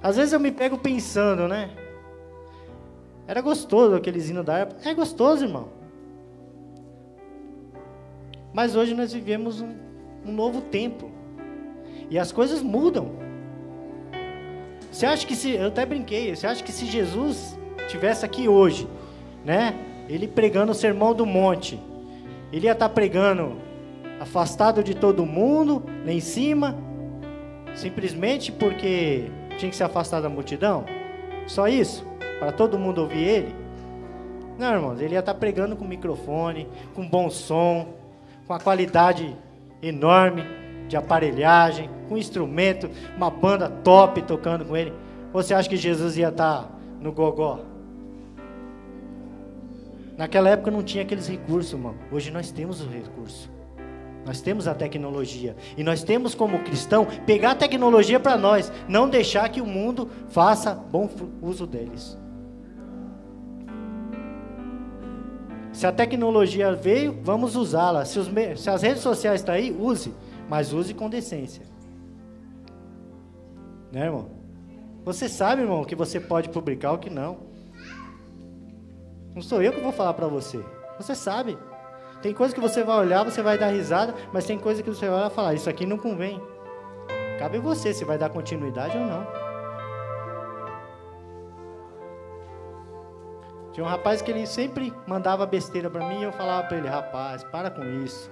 Às 0.02 0.18
vezes 0.18 0.34
eu 0.34 0.39
me 0.39 0.52
pego 0.52 0.78
pensando, 0.78 1.48
né? 1.48 1.70
Era 3.28 3.42
gostoso 3.42 3.96
aqueles 3.96 4.30
hinos 4.30 4.46
da 4.46 4.58
época. 4.60 4.89
É 4.89 4.94
gostoso, 4.94 5.46
irmão. 5.46 5.70
Mas 8.54 8.76
hoje 8.76 8.94
nós 8.94 9.13
vivemos 9.13 9.62
um, 9.62 9.74
um 10.26 10.32
novo 10.32 10.62
tempo. 10.62 11.10
E 12.10 12.20
as 12.20 12.32
coisas 12.32 12.62
mudam. 12.62 13.12
Você 14.92 15.06
acha 15.06 15.26
que 15.26 15.36
se. 15.36 15.52
Eu 15.52 15.68
até 15.68 15.86
brinquei. 15.86 16.36
Você 16.36 16.46
acha 16.46 16.63
que 16.63 16.72
se 16.72 16.86
Jesus 16.86 17.58
tivesse 17.88 18.26
aqui 18.26 18.48
hoje, 18.48 18.88
né? 19.46 19.74
Ele 20.10 20.28
pregando 20.28 20.74
o 20.74 20.76
sermão 20.76 21.13
do 21.13 21.26
monte. 21.26 21.80
Ele 22.52 22.66
ia 22.68 22.74
estar 22.74 22.89
tá 22.89 22.94
pregando 22.94 23.58
afastado 24.19 24.84
de 24.84 24.93
todo 24.93 25.26
mundo, 25.26 25.84
lá 26.06 26.12
em 26.12 26.19
cima, 26.19 26.78
simplesmente 27.76 28.52
porque 28.52 29.30
tinha 29.58 29.69
que 29.69 29.76
se 29.76 29.84
afastar 29.84 30.21
da 30.21 30.30
multidão? 30.30 30.86
Só 31.47 31.67
isso? 31.67 32.06
Para 32.39 32.52
todo 32.52 32.80
mundo 32.80 33.02
ouvir 33.02 33.23
ele? 33.23 33.56
Não, 34.58 34.73
irmãos, 34.73 35.02
ele 35.02 35.13
ia 35.13 35.19
estar 35.19 35.34
pregando 35.34 35.76
com 35.76 35.86
microfone, 35.86 36.67
com 36.93 37.08
bom 37.08 37.30
som, 37.30 37.93
com 38.45 38.54
a 38.54 38.60
qualidade 38.60 39.36
enorme 39.82 40.43
de 40.88 40.95
aparelhagem, 40.95 41.89
com 42.08 42.17
instrumento, 42.17 42.89
uma 43.15 43.30
banda 43.30 43.69
top 43.69 44.21
tocando 44.21 44.65
com 44.65 44.78
ele. 44.78 44.93
Você 45.32 45.54
acha 45.54 45.67
que 45.67 45.78
Jesus 45.78 46.17
ia 46.17 46.30
estar 46.30 46.69
no 47.02 47.12
gogó? 47.12 47.62
Naquela 50.17 50.49
época 50.49 50.69
não 50.69 50.84
tinha 50.84 51.04
aqueles 51.04 51.28
recursos, 51.28 51.73
irmão. 51.73 51.95
Hoje 52.12 52.30
nós 52.30 52.52
temos 52.52 52.82
os 52.82 52.91
recursos. 52.91 53.49
Nós 54.26 54.42
temos 54.42 54.68
a 54.68 54.74
tecnologia. 54.74 55.56
E 55.78 55.84
nós 55.84 56.04
temos, 56.04 56.34
como 56.34 56.64
cristão, 56.64 57.06
pegar 57.26 57.52
a 57.52 57.56
tecnologia 57.56 58.20
para 58.20 58.38
nós. 58.38 58.72
Não 58.88 59.10
deixar 59.10 59.50
que 59.50 59.62
o 59.62 59.66
mundo 59.66 60.10
faça 60.30 60.74
bom 60.74 61.10
uso 61.42 61.68
deles. 61.68 62.18
Se 65.74 65.88
a 65.88 65.92
tecnologia 65.92 66.74
veio, 66.74 67.20
vamos 67.24 67.56
usá-la. 67.56 68.06
Se, 68.06 68.20
se, 68.56 68.70
as 68.70 68.82
redes 68.82 69.02
sociais 69.02 69.42
estão 69.42 69.56
tá 69.56 69.60
aí, 69.60 69.72
use. 69.72 70.14
Mas 70.48 70.72
use 70.72 70.94
com 70.94 71.10
decência. 71.10 71.66
Né, 73.92 74.06
irmão? 74.06 74.30
Você 75.04 75.28
sabe, 75.28 75.64
irmão, 75.64 75.84
que 75.84 75.96
você 75.96 76.20
pode 76.20 76.50
publicar 76.50 76.94
o 76.94 76.98
que 76.98 77.10
não. 77.10 77.40
Não 79.36 79.42
sou 79.42 79.62
eu 79.62 79.74
que 79.74 79.82
vou 79.82 79.92
falar 79.92 80.14
para 80.14 80.28
você. 80.28 80.64
Você 80.98 81.16
sabe. 81.16 81.58
Tem 82.24 82.34
coisa 82.34 82.56
que 82.56 82.62
você 82.62 82.86
vai 82.86 82.98
olhar, 83.00 83.22
você 83.26 83.42
vai 83.42 83.58
dar 83.58 83.68
risada, 83.68 84.16
mas 84.32 84.46
tem 84.46 84.58
coisa 84.58 84.82
que 84.82 84.90
você 84.90 85.10
vai 85.10 85.30
falar, 85.30 85.56
isso 85.56 85.70
aqui 85.70 85.86
não 85.86 85.98
convém. 85.98 86.42
Cabe 87.38 87.60
você 87.60 87.94
se 87.94 88.06
vai 88.06 88.18
dar 88.18 88.30
continuidade 88.30 88.98
ou 88.98 89.04
não. 89.04 89.28
Tinha 93.74 93.86
um 93.86 93.90
rapaz 93.90 94.22
que 94.22 94.32
ele 94.32 94.48
sempre 94.48 94.94
mandava 95.06 95.46
besteira 95.46 95.90
para 95.90 96.08
mim 96.08 96.22
e 96.22 96.24
eu 96.24 96.32
falava 96.32 96.66
para 96.66 96.78
ele, 96.78 96.88
rapaz, 96.88 97.44
para 97.44 97.70
com 97.70 97.84
isso. 97.84 98.32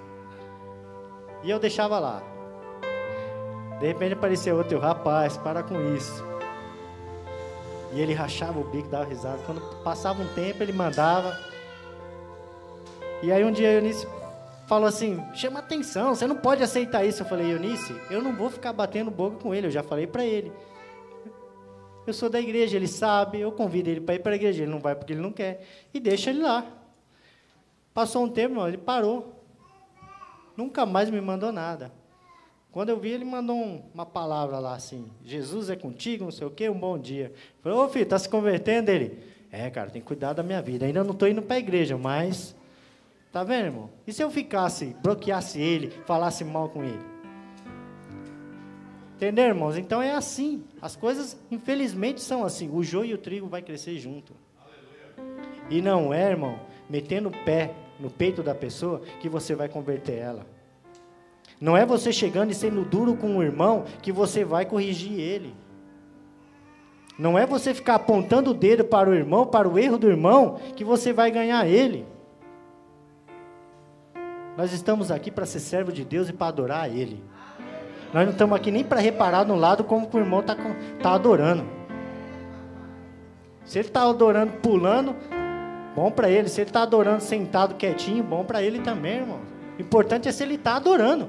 E 1.44 1.50
eu 1.50 1.60
deixava 1.60 2.00
lá. 2.00 2.24
De 3.82 3.88
repente 3.88 4.14
apareceu 4.14 4.56
outro, 4.56 4.80
rapaz, 4.80 5.36
para 5.36 5.64
com 5.64 5.94
isso. 5.96 6.24
E 7.92 8.00
ele 8.00 8.14
rachava 8.14 8.58
o 8.58 8.64
bico, 8.64 8.88
dava 8.88 9.04
risada. 9.04 9.40
Quando 9.46 9.60
passava 9.84 10.22
um 10.22 10.28
tempo, 10.30 10.64
ele 10.64 10.72
mandava. 10.72 11.51
E 13.24 13.32
aí 13.32 13.44
um 13.46 13.52
dia 13.52 13.70
a 13.70 13.74
Eunice 13.74 14.08
falou 14.68 14.88
assim: 14.88 15.22
chama 15.34 15.60
atenção, 15.60 16.16
você 16.16 16.26
não 16.26 16.36
pode 16.36 16.64
aceitar 16.64 17.06
isso. 17.06 17.22
Eu 17.22 17.28
falei: 17.28 17.52
Eunice, 17.52 17.96
eu 18.10 18.22
não 18.22 18.36
vou 18.36 18.50
ficar 18.50 18.74
batendo 18.74 19.12
boca 19.12 19.38
com 19.38 19.54
ele, 19.54 19.68
eu 19.68 19.72
já 19.72 19.84
falei 19.84 20.08
para 20.08 20.26
ele. 20.26 20.52
Eu 22.08 22.14
sou 22.14 22.30
da 22.30 22.40
igreja, 22.40 22.78
ele 22.78 22.88
sabe, 22.88 23.40
eu 23.40 23.52
convido 23.52 23.90
ele 23.90 24.02
para 24.02 24.16
ir 24.16 24.20
para 24.20 24.32
a 24.32 24.36
igreja, 24.36 24.64
ele 24.64 24.72
não 24.72 24.80
vai 24.80 24.96
porque 24.96 25.14
ele 25.14 25.22
não 25.22 25.32
quer. 25.32 25.66
E 25.94 26.00
deixa 26.00 26.32
ele 26.32 26.42
lá. 26.42 26.66
Passou 27.94 28.24
um 28.24 28.30
tempo, 28.30 28.66
ele 28.66 28.78
parou. 28.78 29.46
Nunca 30.58 30.86
mais 30.86 31.10
me 31.10 31.22
mandou 31.22 31.52
nada. 31.52 31.92
Quando 32.72 32.90
eu 32.90 32.98
vi, 32.98 33.10
ele 33.10 33.26
mandou 33.26 33.56
um, 33.56 33.84
uma 33.94 34.06
palavra 34.06 34.58
lá 34.58 34.74
assim: 34.74 35.12
Jesus 35.24 35.70
é 35.70 35.76
contigo, 35.76 36.24
não 36.24 36.32
sei 36.32 36.48
o 36.48 36.52
quê, 36.52 36.70
um 36.70 36.80
bom 36.80 36.98
dia. 36.98 37.26
Eu 37.36 37.62
falei: 37.62 37.78
Ô 37.78 37.90
filho, 37.90 38.04
está 38.04 38.18
se 38.18 38.30
convertendo? 38.30 38.90
Ele: 38.90 39.20
É, 39.52 39.70
cara, 39.70 39.92
tem 39.92 40.02
que 40.02 40.08
cuidar 40.08 40.34
da 40.34 40.42
minha 40.42 40.62
vida. 40.62 40.86
Ainda 40.86 41.04
não 41.04 41.12
estou 41.12 41.28
indo 41.28 41.42
para 41.42 41.58
a 41.58 41.60
igreja, 41.60 41.98
mas 41.98 42.56
Tá 43.32 43.44
vendo, 43.46 43.66
irmão? 43.66 43.90
E 44.06 44.12
se 44.12 44.22
eu 44.22 44.30
ficasse, 44.30 44.96
bloqueasse 45.02 45.60
ele, 45.60 45.90
falasse 46.06 46.44
mal 46.44 46.68
com 46.68 46.84
ele? 46.84 47.00
Entendeu, 49.16 49.46
irmãos? 49.46 49.78
Então 49.78 50.02
é 50.02 50.12
assim. 50.12 50.64
As 50.82 50.96
coisas, 50.96 51.38
infelizmente, 51.50 52.20
são 52.22 52.44
assim. 52.44 52.70
O 52.70 52.84
joio 52.84 53.12
e 53.12 53.14
o 53.14 53.18
trigo 53.18 53.48
vai 53.48 53.62
crescer 53.62 53.98
junto. 53.98 54.34
E 55.70 55.82
não 55.82 56.14
é, 56.14 56.32
irmão, 56.32 56.60
metendo 56.90 57.30
o 57.30 57.44
pé 57.46 57.74
no 58.00 58.10
peito 58.10 58.44
da 58.44 58.54
pessoa 58.54 59.02
que 59.22 59.30
você 59.30 59.56
vai 59.56 59.70
converter 59.70 60.18
ela. 60.18 60.46
Não 61.60 61.78
é 61.78 61.86
você 61.86 62.12
chegando 62.12 62.52
e 62.52 62.56
sendo 62.56 62.84
duro 62.84 63.16
com 63.16 63.38
o 63.38 63.44
irmão 63.44 63.86
que 64.02 64.12
você 64.12 64.44
vai 64.44 64.66
corrigir 64.66 65.18
ele. 65.18 65.56
Não 67.18 67.38
é 67.38 67.46
você 67.46 67.74
ficar 67.74 67.96
apontando 67.96 68.50
o 68.50 68.54
dedo 68.54 68.84
para 68.84 69.10
o 69.10 69.14
irmão, 69.14 69.46
para 69.46 69.70
o 69.70 69.78
erro 69.78 70.00
do 70.00 70.10
irmão, 70.10 70.60
que 70.76 70.84
você 70.84 71.14
vai 71.14 71.30
ganhar 71.30 71.68
ele. 71.68 72.06
Nós 74.58 74.74
estamos 74.74 75.12
aqui 75.12 75.32
para 75.32 75.46
ser 75.46 75.60
servo 75.60 75.92
de 75.92 76.04
Deus 76.04 76.30
e 76.30 76.34
para 76.34 76.48
adorar 76.48 76.84
a 76.84 76.90
Ele. 76.90 77.24
Nós 78.14 78.26
não 78.26 78.34
estamos 78.34 78.56
aqui 78.56 78.72
nem 78.72 78.84
para 78.84 79.00
reparar 79.00 79.46
no 79.46 79.56
lado 79.56 79.84
como 79.84 80.10
o 80.12 80.18
irmão 80.18 80.42
está 80.42 80.56
tá 81.02 81.14
adorando. 81.14 81.66
Se 83.64 83.80
ele 83.80 83.88
está 83.88 84.04
adorando 84.04 84.54
pulando, 84.58 85.16
bom 85.96 86.12
para 86.12 86.30
ele. 86.30 86.50
Se 86.50 86.60
ele 86.60 86.70
está 86.70 86.82
adorando 86.82 87.22
sentado 87.22 87.76
quietinho, 87.76 88.22
bom 88.22 88.44
para 88.44 88.62
ele 88.62 88.82
também, 88.82 89.20
irmão. 89.20 89.40
O 89.78 89.82
importante 89.82 90.28
é 90.28 90.32
se 90.32 90.44
ele 90.44 90.56
está 90.56 90.76
adorando. 90.76 91.28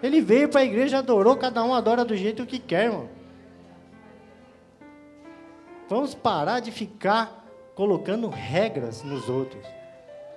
Ele 0.00 0.20
veio 0.20 0.48
para 0.48 0.60
a 0.60 0.64
igreja, 0.64 0.98
adorou, 0.98 1.36
cada 1.36 1.64
um 1.64 1.74
adora 1.74 2.04
do 2.04 2.14
jeito 2.14 2.46
que 2.46 2.60
quer, 2.60 2.84
irmão. 2.84 3.08
Vamos 5.88 6.14
parar 6.14 6.60
de 6.60 6.70
ficar 6.70 7.44
colocando 7.74 8.28
regras 8.28 9.02
nos 9.02 9.28
outros. 9.28 9.66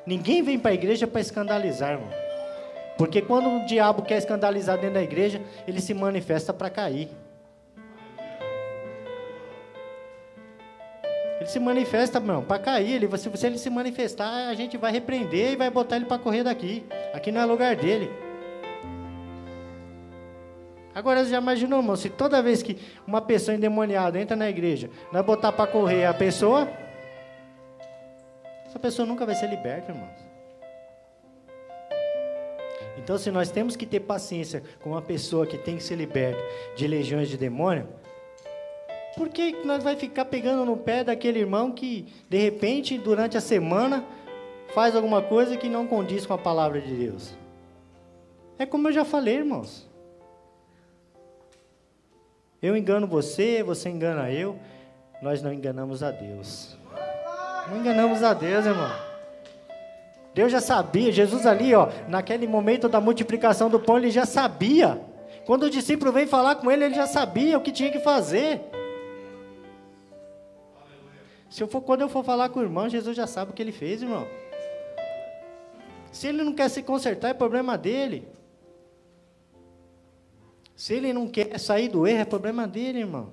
Ninguém 0.07 0.41
vem 0.41 0.57
para 0.57 0.71
a 0.71 0.73
igreja 0.73 1.05
para 1.05 1.19
escandalizar, 1.19 1.91
irmão. 1.91 2.09
Porque 2.97 3.21
quando 3.21 3.49
o 3.49 3.65
diabo 3.65 4.03
quer 4.03 4.17
escandalizar 4.17 4.77
dentro 4.77 4.93
da 4.93 5.03
igreja, 5.03 5.41
ele 5.67 5.81
se 5.81 5.93
manifesta 5.93 6.53
para 6.53 6.69
cair. 6.69 7.09
Ele 11.41 11.49
se 11.49 11.59
manifesta, 11.59 12.21
não, 12.21 12.41
para 12.41 12.57
cair. 12.57 13.03
Ele, 13.03 13.17
se, 13.17 13.29
se 13.37 13.45
ele 13.45 13.57
se 13.57 13.69
manifestar, 13.69 14.47
a 14.47 14.53
gente 14.53 14.77
vai 14.77 14.93
repreender 14.93 15.51
e 15.51 15.55
vai 15.57 15.69
botar 15.69 15.97
ele 15.97 16.05
para 16.05 16.17
correr 16.17 16.43
daqui. 16.45 16.85
Aqui 17.13 17.29
não 17.29 17.41
é 17.41 17.45
lugar 17.45 17.75
dele. 17.75 18.09
Agora 20.95 21.23
você 21.23 21.31
já 21.31 21.37
imaginou, 21.37 21.79
irmão, 21.79 21.97
se 21.97 22.09
toda 22.09 22.41
vez 22.41 22.63
que 22.63 22.77
uma 23.05 23.19
pessoa 23.19 23.55
endemoniada 23.55 24.17
entra 24.19 24.37
na 24.37 24.49
igreja, 24.49 24.89
nós 25.11 25.23
botar 25.25 25.51
para 25.51 25.69
correr 25.69 26.05
a 26.05 26.13
pessoa, 26.13 26.67
essa 28.77 28.79
pessoa 28.79 29.07
nunca 29.07 29.25
vai 29.25 29.33
ser 29.33 29.49
liberta, 29.49 29.91
irmão. 29.91 30.07
Então, 32.95 33.17
se 33.17 33.31
nós 33.31 33.49
temos 33.49 33.75
que 33.75 33.87
ter 33.87 34.01
paciência 34.01 34.61
com 34.81 34.91
uma 34.91 35.01
pessoa 35.01 35.47
que 35.47 35.57
tem 35.57 35.77
que 35.77 35.83
ser 35.83 35.95
liberta 35.95 36.39
de 36.75 36.87
legiões 36.87 37.27
de 37.27 37.37
demônio, 37.37 37.87
por 39.15 39.29
que 39.29 39.63
nós 39.65 39.83
vai 39.83 39.95
ficar 39.95 40.25
pegando 40.25 40.63
no 40.63 40.77
pé 40.77 41.03
daquele 41.03 41.39
irmão 41.39 41.71
que, 41.71 42.05
de 42.29 42.37
repente, 42.37 42.97
durante 42.99 43.35
a 43.35 43.41
semana, 43.41 44.05
faz 44.75 44.95
alguma 44.95 45.23
coisa 45.23 45.57
que 45.57 45.67
não 45.67 45.87
condiz 45.87 46.25
com 46.25 46.33
a 46.33 46.37
palavra 46.37 46.79
de 46.79 46.93
Deus? 46.93 47.35
É 48.59 48.65
como 48.65 48.89
eu 48.89 48.93
já 48.93 49.03
falei, 49.03 49.37
irmãos. 49.37 49.87
Eu 52.61 52.77
engano 52.77 53.07
você, 53.07 53.63
você 53.63 53.89
engana 53.89 54.31
eu, 54.31 54.59
nós 55.21 55.41
não 55.41 55.51
enganamos 55.51 56.03
a 56.03 56.11
Deus. 56.11 56.77
Não 57.69 57.77
enganamos 57.77 58.23
a 58.23 58.33
Deus, 58.33 58.65
irmão. 58.65 59.07
Deus 60.33 60.51
já 60.51 60.61
sabia, 60.61 61.11
Jesus 61.11 61.45
ali, 61.45 61.73
ó, 61.73 61.89
naquele 62.07 62.47
momento 62.47 62.87
da 62.87 63.01
multiplicação 63.01 63.69
do 63.69 63.79
pão, 63.79 63.97
ele 63.97 64.11
já 64.11 64.25
sabia. 64.25 65.01
Quando 65.45 65.63
o 65.63 65.69
discípulo 65.69 66.11
veio 66.11 66.27
falar 66.27 66.55
com 66.55 66.69
ele, 66.71 66.85
ele 66.85 66.93
já 66.93 67.07
sabia 67.07 67.57
o 67.57 67.61
que 67.61 67.71
tinha 67.71 67.91
que 67.91 67.99
fazer. 67.99 68.61
Se 71.49 71.63
eu 71.63 71.67
for, 71.67 71.81
quando 71.81 72.01
eu 72.01 72.09
for 72.09 72.23
falar 72.23 72.49
com 72.49 72.59
o 72.59 72.63
irmão, 72.63 72.87
Jesus 72.87 73.17
já 73.17 73.25
sabe 73.25 73.51
o 73.51 73.53
que 73.53 73.61
ele 73.61 73.71
fez, 73.71 74.01
irmão. 74.01 74.27
Se 76.11 76.27
ele 76.27 76.43
não 76.43 76.53
quer 76.53 76.69
se 76.69 76.83
consertar, 76.83 77.29
é 77.29 77.33
problema 77.33 77.77
dele. 77.77 78.27
Se 80.75 80.93
ele 80.93 81.11
não 81.11 81.27
quer 81.27 81.59
sair 81.59 81.87
do 81.87 82.05
erro, 82.05 82.21
é 82.21 82.25
problema 82.25 82.67
dele, 82.67 82.99
irmão. 82.99 83.31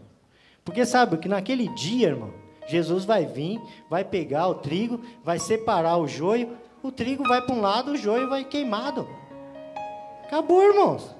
Porque 0.64 0.86
sabe 0.86 1.18
que 1.18 1.28
naquele 1.28 1.68
dia, 1.68 2.08
irmão, 2.08 2.32
Jesus 2.66 3.04
vai 3.04 3.26
vir, 3.26 3.60
vai 3.88 4.04
pegar 4.04 4.48
o 4.48 4.56
trigo, 4.56 5.00
vai 5.22 5.38
separar 5.38 5.96
o 5.98 6.08
joio, 6.08 6.56
o 6.82 6.90
trigo 6.90 7.26
vai 7.26 7.40
para 7.42 7.54
um 7.54 7.60
lado, 7.60 7.92
o 7.92 7.96
joio 7.96 8.28
vai 8.28 8.44
queimado. 8.44 9.08
Acabou, 10.24 10.62
irmãos. 10.62 11.14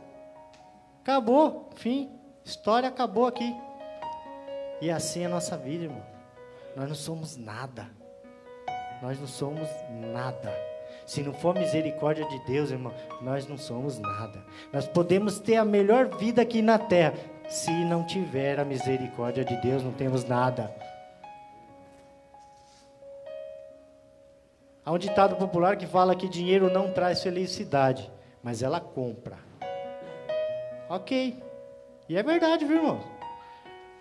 Acabou, 1.02 1.70
fim. 1.74 2.10
História 2.44 2.88
acabou 2.88 3.26
aqui. 3.26 3.54
E 4.80 4.90
assim 4.90 5.22
é 5.22 5.26
a 5.26 5.30
nossa 5.30 5.56
vida, 5.56 5.84
irmão. 5.84 6.02
Nós 6.76 6.88
não 6.88 6.96
somos 6.96 7.36
nada. 7.36 7.88
Nós 9.00 9.18
não 9.18 9.26
somos 9.26 9.68
nada. 10.12 10.52
Se 11.06 11.22
não 11.22 11.32
for 11.32 11.54
misericórdia 11.54 12.26
de 12.26 12.38
Deus, 12.46 12.70
irmão, 12.70 12.92
nós 13.20 13.46
não 13.46 13.58
somos 13.58 13.98
nada. 13.98 14.42
Nós 14.72 14.86
podemos 14.86 15.38
ter 15.38 15.56
a 15.56 15.64
melhor 15.64 16.16
vida 16.16 16.42
aqui 16.42 16.62
na 16.62 16.78
terra. 16.78 17.14
Se 17.48 17.70
não 17.84 18.04
tiver 18.06 18.58
a 18.58 18.64
misericórdia 18.64 19.44
de 19.44 19.56
Deus, 19.60 19.82
não 19.82 19.92
temos 19.92 20.24
nada. 20.24 20.74
Há 24.86 24.92
um 24.92 24.98
ditado 24.98 25.36
popular 25.36 25.76
que 25.78 25.86
fala 25.86 26.14
que 26.14 26.28
dinheiro 26.28 26.70
não 26.70 26.92
traz 26.92 27.22
felicidade, 27.22 28.12
mas 28.42 28.62
ela 28.62 28.78
compra. 28.78 29.38
Ok. 30.90 31.42
E 32.06 32.16
é 32.16 32.22
verdade, 32.22 32.66
viu, 32.66 32.76
irmão? 32.76 33.00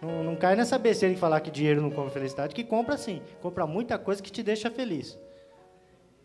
Não, 0.02 0.22
não 0.22 0.36
cai 0.36 0.58
nessa 0.58 0.78
besteira 0.78 1.16
de 1.16 1.22
falar 1.22 1.40
que 1.40 1.50
dinheiro 1.50 1.82
não 1.82 1.90
compra 1.90 2.12
felicidade, 2.12 2.54
que 2.54 2.66
compra 2.66 2.98
sim. 2.98 3.22
Compra 3.42 3.66
muita 3.66 3.98
coisa 3.98 4.22
que 4.22 4.30
te 4.30 4.44
deixa 4.44 4.70
feliz. 4.70 5.18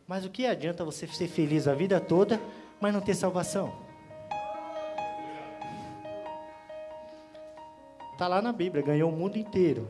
Mas 0.09 0.25
o 0.25 0.31
que 0.31 0.45
adianta 0.45 0.85
você 0.85 1.07
ser 1.07 1.29
feliz 1.29 1.69
a 1.69 1.75
vida 1.75 2.01
toda, 2.01 2.41
mas 2.81 2.93
não 2.93 3.01
ter 3.01 3.15
salvação? 3.15 3.73
Está 8.13 8.27
lá 8.27 8.43
na 8.43 8.53
Bíblia, 8.53 8.83
ganhou 8.83 9.13
o 9.13 9.15
mundo 9.15 9.39
inteiro. 9.39 9.89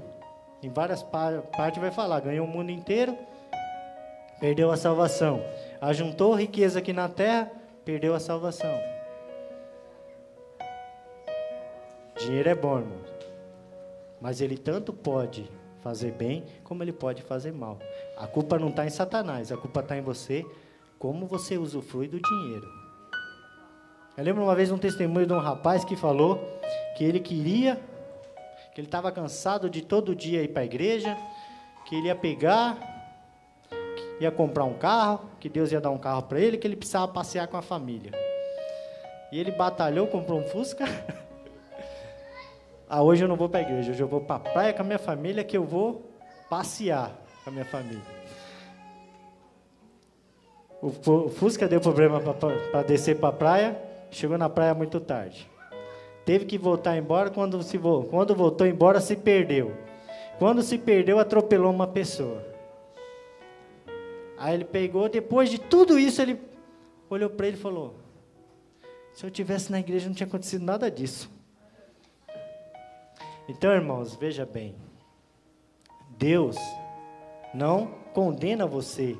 Em 0.62 0.68
várias 0.68 1.02
partes 1.02 1.80
vai 1.80 1.90
falar, 1.90 2.20
ganhou 2.20 2.46
o 2.46 2.50
mundo 2.50 2.70
inteiro, 2.70 3.16
perdeu 4.40 4.70
a 4.70 4.76
salvação. 4.76 5.42
Ajuntou 5.80 6.34
riqueza 6.34 6.78
aqui 6.78 6.92
na 6.92 7.08
terra, 7.08 7.50
perdeu 7.84 8.14
a 8.14 8.20
salvação. 8.20 8.78
Dinheiro 12.18 12.48
é 12.48 12.54
bom, 12.54 12.78
irmão. 12.78 12.98
Mas 14.20 14.40
ele 14.40 14.58
tanto 14.58 14.92
pode 14.92 15.50
fazer 15.80 16.12
bem, 16.12 16.44
como 16.64 16.82
ele 16.82 16.92
pode 16.92 17.22
fazer 17.22 17.52
mal. 17.52 17.78
A 18.16 18.26
culpa 18.26 18.58
não 18.58 18.68
está 18.68 18.84
em 18.84 18.90
Satanás, 18.90 19.52
a 19.52 19.56
culpa 19.56 19.80
está 19.80 19.96
em 19.96 20.02
você, 20.02 20.44
como 20.98 21.26
você 21.26 21.56
usufrui 21.56 22.08
do 22.08 22.20
dinheiro. 22.20 22.68
Eu 24.16 24.24
lembro 24.24 24.42
uma 24.42 24.54
vez 24.54 24.72
um 24.72 24.78
testemunho 24.78 25.26
de 25.26 25.32
um 25.32 25.38
rapaz 25.38 25.84
que 25.84 25.94
falou 25.94 26.40
que 26.96 27.04
ele 27.04 27.20
queria, 27.20 27.76
que 28.74 28.80
ele 28.80 28.88
estava 28.88 29.12
cansado 29.12 29.70
de 29.70 29.82
todo 29.82 30.14
dia 30.14 30.42
ir 30.42 30.48
para 30.48 30.62
a 30.62 30.64
igreja, 30.64 31.16
que 31.86 31.94
ele 31.94 32.08
ia 32.08 32.16
pegar, 32.16 32.97
ia 34.20 34.30
comprar 34.30 34.64
um 34.64 34.74
carro, 34.74 35.20
que 35.38 35.48
Deus 35.48 35.70
ia 35.72 35.80
dar 35.80 35.90
um 35.90 35.98
carro 35.98 36.22
para 36.22 36.40
ele, 36.40 36.56
que 36.56 36.66
ele 36.66 36.76
precisava 36.76 37.08
passear 37.08 37.46
com 37.46 37.56
a 37.56 37.62
família. 37.62 38.12
E 39.30 39.38
ele 39.38 39.52
batalhou, 39.52 40.06
comprou 40.06 40.40
um 40.40 40.44
Fusca. 40.44 40.84
Ah, 42.90 43.02
hoje 43.02 43.22
eu 43.22 43.28
não 43.28 43.36
vou 43.36 43.50
para 43.50 43.60
a 43.60 43.62
igreja, 43.64 43.90
hoje 43.90 44.02
eu 44.02 44.08
vou 44.08 44.22
para 44.22 44.36
a 44.36 44.38
praia 44.38 44.72
com 44.72 44.80
a 44.80 44.84
minha 44.84 44.98
família, 44.98 45.44
que 45.44 45.54
eu 45.54 45.62
vou 45.62 46.10
passear 46.48 47.12
com 47.44 47.50
a 47.50 47.52
minha 47.52 47.64
família. 47.66 48.00
O 50.80 51.28
Fusca 51.28 51.68
deu 51.68 51.82
problema 51.82 52.18
para 52.18 52.82
descer 52.84 53.18
para 53.18 53.28
a 53.28 53.32
praia, 53.32 53.78
chegou 54.10 54.38
na 54.38 54.48
praia 54.48 54.72
muito 54.72 54.98
tarde. 55.00 55.46
Teve 56.24 56.46
que 56.46 56.56
voltar 56.56 56.96
embora, 56.96 57.28
quando, 57.28 57.62
se, 57.62 57.78
quando 58.10 58.34
voltou 58.34 58.66
embora 58.66 59.00
se 59.00 59.16
perdeu. 59.16 59.74
Quando 60.38 60.62
se 60.62 60.78
perdeu, 60.78 61.18
atropelou 61.18 61.70
uma 61.70 61.86
pessoa. 61.86 62.42
Aí 64.38 64.54
ele 64.54 64.64
pegou, 64.64 65.08
depois 65.08 65.50
de 65.50 65.58
tudo 65.58 65.98
isso, 65.98 66.22
ele 66.22 66.40
olhou 67.10 67.28
para 67.28 67.48
ele 67.48 67.56
e 67.56 67.60
falou: 67.60 67.96
Se 69.12 69.26
eu 69.26 69.30
tivesse 69.30 69.70
na 69.72 69.80
igreja, 69.80 70.06
não 70.06 70.14
tinha 70.14 70.26
acontecido 70.26 70.64
nada 70.64 70.90
disso. 70.90 71.30
Então, 73.48 73.72
irmãos, 73.72 74.14
veja 74.14 74.46
bem. 74.46 74.76
Deus 76.16 76.56
não 77.52 77.86
condena 78.12 78.66
você 78.66 79.16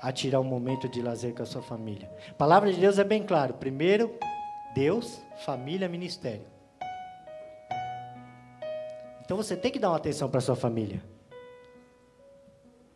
a 0.00 0.12
tirar 0.12 0.40
um 0.40 0.44
momento 0.44 0.88
de 0.88 1.02
lazer 1.02 1.34
com 1.34 1.42
a 1.42 1.46
sua 1.46 1.62
família. 1.62 2.08
A 2.30 2.34
palavra 2.34 2.72
de 2.72 2.78
Deus 2.78 2.98
é 2.98 3.04
bem 3.04 3.24
claro. 3.24 3.54
Primeiro, 3.54 4.14
Deus, 4.74 5.20
família, 5.44 5.88
ministério. 5.88 6.44
Então 9.24 9.36
você 9.36 9.56
tem 9.56 9.72
que 9.72 9.78
dar 9.78 9.90
uma 9.90 9.96
atenção 9.96 10.30
para 10.30 10.40
sua 10.40 10.54
família. 10.54 11.02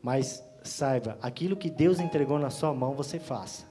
Mas 0.01 0.45
saiba, 0.63 1.19
aquilo 1.21 1.57
que 1.57 1.71
Deus 1.71 2.01
entregou 2.01 2.39
na 2.39 2.51
sua 2.51 2.73
mão, 2.73 2.95
você 2.95 3.19
faça. 3.19 3.65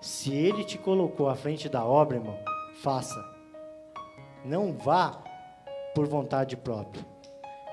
Se 0.00 0.34
Ele 0.34 0.64
te 0.64 0.78
colocou 0.78 1.28
à 1.28 1.34
frente 1.34 1.68
da 1.68 1.84
obra, 1.84 2.16
irmão, 2.16 2.38
faça. 2.82 3.24
Não 4.44 4.72
vá 4.72 5.22
por 5.94 6.06
vontade 6.06 6.56
própria. 6.56 7.04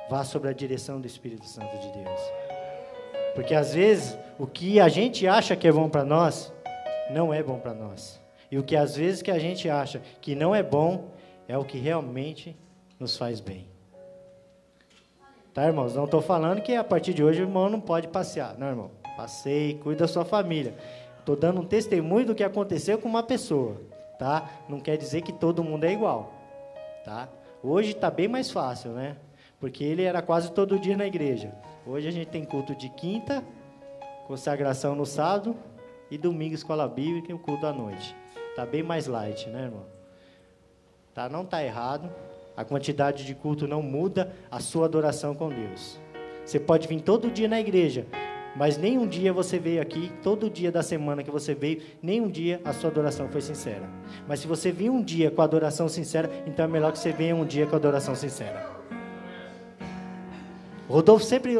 Vá 0.09 0.23
sobre 0.23 0.49
a 0.49 0.53
direção 0.53 0.99
do 0.99 1.07
Espírito 1.07 1.45
Santo 1.45 1.77
de 1.77 1.91
Deus. 1.91 2.21
Porque 3.35 3.55
às 3.55 3.73
vezes 3.73 4.17
o 4.37 4.47
que 4.47 4.79
a 4.79 4.87
gente 4.87 5.27
acha 5.27 5.55
que 5.55 5.67
é 5.67 5.71
bom 5.71 5.89
para 5.89 6.03
nós, 6.03 6.53
não 7.11 7.33
é 7.33 7.41
bom 7.41 7.59
para 7.59 7.73
nós. 7.73 8.21
E 8.51 8.57
o 8.57 8.63
que 8.63 8.75
às 8.75 8.95
vezes 8.95 9.21
que 9.21 9.31
a 9.31 9.39
gente 9.39 9.69
acha 9.69 10.01
que 10.21 10.35
não 10.35 10.53
é 10.53 10.61
bom, 10.61 11.09
é 11.47 11.57
o 11.57 11.65
que 11.65 11.77
realmente 11.77 12.55
nos 12.99 13.17
faz 13.17 13.39
bem. 13.39 13.72
Tá, 15.53 15.67
irmãos? 15.67 15.93
Não 15.93 16.05
estou 16.05 16.19
falando 16.19 16.61
que 16.61 16.73
a 16.73 16.83
partir 16.83 17.13
de 17.13 17.23
hoje 17.23 17.41
o 17.41 17.45
irmão 17.45 17.69
não 17.69 17.79
pode 17.79 18.07
passear. 18.07 18.57
Não, 18.57 18.67
irmão. 18.67 18.91
Passeie, 19.15 19.75
cuide 19.75 19.99
da 19.99 20.07
sua 20.07 20.25
família. 20.25 20.73
Estou 21.19 21.35
dando 21.35 21.61
um 21.61 21.65
testemunho 21.65 22.25
do 22.25 22.35
que 22.35 22.43
aconteceu 22.43 22.97
com 22.97 23.07
uma 23.07 23.21
pessoa. 23.21 23.77
Tá? 24.17 24.49
Não 24.67 24.79
quer 24.79 24.97
dizer 24.97 25.21
que 25.21 25.31
todo 25.31 25.63
mundo 25.63 25.83
é 25.83 25.93
igual. 25.93 26.33
Tá? 27.05 27.29
Hoje 27.61 27.91
está 27.91 28.09
bem 28.09 28.27
mais 28.27 28.49
fácil, 28.49 28.91
né? 28.91 29.15
Porque 29.59 29.83
ele 29.83 30.03
era 30.03 30.21
quase 30.23 30.51
todo 30.51 30.79
dia 30.79 30.97
na 30.97 31.05
igreja. 31.05 31.53
Hoje 31.85 32.07
a 32.07 32.11
gente 32.11 32.29
tem 32.29 32.43
culto 32.43 32.75
de 32.75 32.89
quinta, 32.89 33.43
consagração 34.27 34.95
no 34.95 35.05
sábado 35.05 35.55
e 36.09 36.17
domingo 36.17 36.55
escola 36.55 36.87
bíblica 36.87 37.31
e 37.31 37.33
o 37.33 37.39
culto 37.39 37.67
à 37.67 37.71
noite. 37.71 38.15
Está 38.49 38.65
bem 38.65 38.81
mais 38.81 39.05
light, 39.05 39.47
né, 39.49 39.65
irmão? 39.65 39.85
Tá? 41.13 41.29
Não 41.29 41.43
está 41.43 41.63
errado. 41.63 42.09
A 42.55 42.63
quantidade 42.63 43.25
de 43.25 43.33
culto 43.33 43.67
não 43.67 43.81
muda 43.81 44.33
a 44.51 44.59
sua 44.59 44.85
adoração 44.85 45.33
com 45.33 45.49
Deus. 45.49 45.99
Você 46.45 46.59
pode 46.59 46.87
vir 46.87 47.01
todo 47.01 47.31
dia 47.31 47.47
na 47.47 47.59
igreja, 47.59 48.05
mas 48.55 48.77
nenhum 48.77 49.07
dia 49.07 49.33
você 49.33 49.57
veio 49.57 49.81
aqui, 49.81 50.11
todo 50.21 50.49
dia 50.49 50.71
da 50.71 50.83
semana 50.83 51.23
que 51.23 51.31
você 51.31 51.55
veio, 51.55 51.81
nenhum 52.01 52.29
dia 52.29 52.61
a 52.63 52.71
sua 52.71 52.91
adoração 52.91 53.27
foi 53.29 53.41
sincera. 53.41 53.89
Mas 54.27 54.39
se 54.39 54.47
você 54.47 54.71
vir 54.71 54.91
um 54.91 55.01
dia 55.01 55.31
com 55.31 55.41
a 55.41 55.45
adoração 55.45 55.89
sincera, 55.89 56.29
então 56.45 56.65
é 56.65 56.67
melhor 56.67 56.91
que 56.91 56.99
você 56.99 57.11
venha 57.11 57.35
um 57.35 57.45
dia 57.45 57.65
com 57.65 57.75
a 57.75 57.79
adoração 57.79 58.13
sincera. 58.13 58.71
Rodolfo 60.87 61.25
sempre 61.25 61.59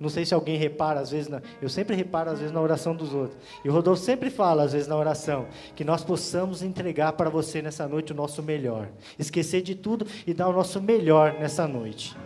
não 0.00 0.08
sei 0.08 0.24
se 0.24 0.32
alguém 0.32 0.56
repara, 0.56 1.00
às 1.00 1.10
vezes, 1.10 1.28
na, 1.28 1.42
eu 1.60 1.68
sempre 1.68 1.96
reparo, 1.96 2.30
às 2.30 2.38
vezes, 2.38 2.54
na 2.54 2.60
oração 2.60 2.94
dos 2.94 3.12
outros. 3.12 3.36
E 3.64 3.68
o 3.68 3.72
Rodolfo 3.72 4.00
sempre 4.00 4.30
fala, 4.30 4.62
às 4.62 4.72
vezes, 4.72 4.86
na 4.86 4.96
oração, 4.96 5.46
que 5.74 5.82
nós 5.82 6.04
possamos 6.04 6.62
entregar 6.62 7.12
para 7.14 7.28
você 7.28 7.60
nessa 7.60 7.88
noite 7.88 8.12
o 8.12 8.14
nosso 8.14 8.40
melhor. 8.42 8.88
Esquecer 9.18 9.60
de 9.60 9.74
tudo 9.74 10.06
e 10.24 10.32
dar 10.32 10.48
o 10.48 10.52
nosso 10.52 10.80
melhor 10.80 11.34
nessa 11.40 11.66
noite. 11.66 12.16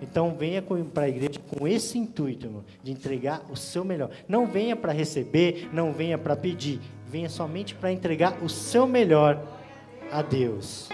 Então, 0.00 0.36
venha 0.36 0.62
para 0.62 1.04
a 1.04 1.08
igreja 1.08 1.40
com 1.48 1.66
esse 1.66 1.98
intuito, 1.98 2.46
irmão, 2.46 2.64
de 2.82 2.92
entregar 2.92 3.42
o 3.50 3.56
seu 3.56 3.84
melhor. 3.84 4.10
Não 4.28 4.46
venha 4.46 4.76
para 4.76 4.92
receber, 4.92 5.68
não 5.72 5.92
venha 5.92 6.16
para 6.16 6.36
pedir. 6.36 6.80
Venha 7.06 7.28
somente 7.28 7.74
para 7.74 7.90
entregar 7.90 8.42
o 8.42 8.48
seu 8.48 8.86
melhor 8.86 9.42
a 10.12 10.22
Deus. 10.22 10.88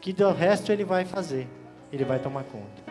Que 0.00 0.12
do 0.12 0.30
resto 0.32 0.70
Ele 0.70 0.84
vai 0.84 1.04
fazer, 1.04 1.48
Ele 1.90 2.04
vai 2.04 2.18
tomar 2.20 2.44
conta. 2.44 2.81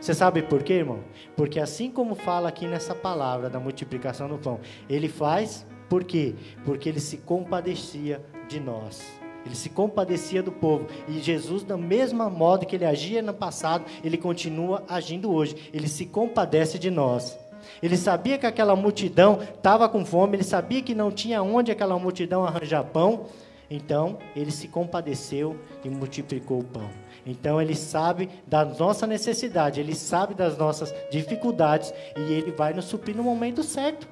Você 0.00 0.14
sabe 0.14 0.42
por 0.42 0.62
quê, 0.62 0.74
irmão? 0.74 1.00
Porque 1.36 1.58
assim 1.58 1.90
como 1.90 2.14
fala 2.14 2.48
aqui 2.48 2.66
nessa 2.66 2.94
palavra 2.94 3.50
da 3.50 3.58
multiplicação 3.58 4.28
do 4.28 4.38
pão, 4.38 4.60
ele 4.88 5.08
faz 5.08 5.66
por 5.88 6.04
quê? 6.04 6.34
Porque 6.64 6.88
ele 6.88 7.00
se 7.00 7.16
compadecia 7.18 8.22
de 8.48 8.60
nós. 8.60 9.18
Ele 9.44 9.54
se 9.54 9.70
compadecia 9.70 10.42
do 10.42 10.52
povo. 10.52 10.86
E 11.08 11.18
Jesus, 11.20 11.64
da 11.64 11.76
mesma 11.76 12.28
modo 12.28 12.66
que 12.66 12.76
ele 12.76 12.84
agia 12.84 13.22
no 13.22 13.32
passado, 13.32 13.84
ele 14.04 14.18
continua 14.18 14.84
agindo 14.88 15.32
hoje. 15.32 15.70
Ele 15.72 15.88
se 15.88 16.06
compadece 16.06 16.78
de 16.78 16.90
nós. 16.90 17.38
Ele 17.82 17.96
sabia 17.96 18.38
que 18.38 18.46
aquela 18.46 18.76
multidão 18.76 19.40
estava 19.40 19.88
com 19.88 20.04
fome, 20.04 20.36
ele 20.36 20.44
sabia 20.44 20.82
que 20.82 20.94
não 20.94 21.10
tinha 21.10 21.42
onde 21.42 21.72
aquela 21.72 21.98
multidão 21.98 22.44
arranjar 22.44 22.84
pão. 22.84 23.26
Então, 23.70 24.18
ele 24.34 24.50
se 24.50 24.68
compadeceu 24.68 25.56
e 25.84 25.88
multiplicou 25.88 26.60
o 26.60 26.64
pão. 26.64 26.88
Então 27.30 27.60
ele 27.60 27.74
sabe 27.74 28.30
da 28.46 28.64
nossa 28.64 29.06
necessidade, 29.06 29.80
ele 29.80 29.94
sabe 29.94 30.34
das 30.34 30.56
nossas 30.56 30.94
dificuldades 31.10 31.92
e 32.16 32.32
ele 32.32 32.52
vai 32.52 32.72
nos 32.72 32.86
suprir 32.86 33.14
no 33.16 33.22
momento 33.22 33.62
certo. 33.62 34.08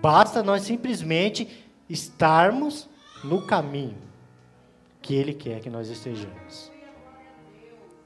Basta 0.00 0.42
nós 0.42 0.62
simplesmente 0.62 1.48
estarmos 1.88 2.88
no 3.24 3.42
caminho 3.42 3.98
que 5.00 5.14
ele 5.14 5.32
quer 5.32 5.60
que 5.60 5.70
nós 5.70 5.88
estejamos. 5.88 6.72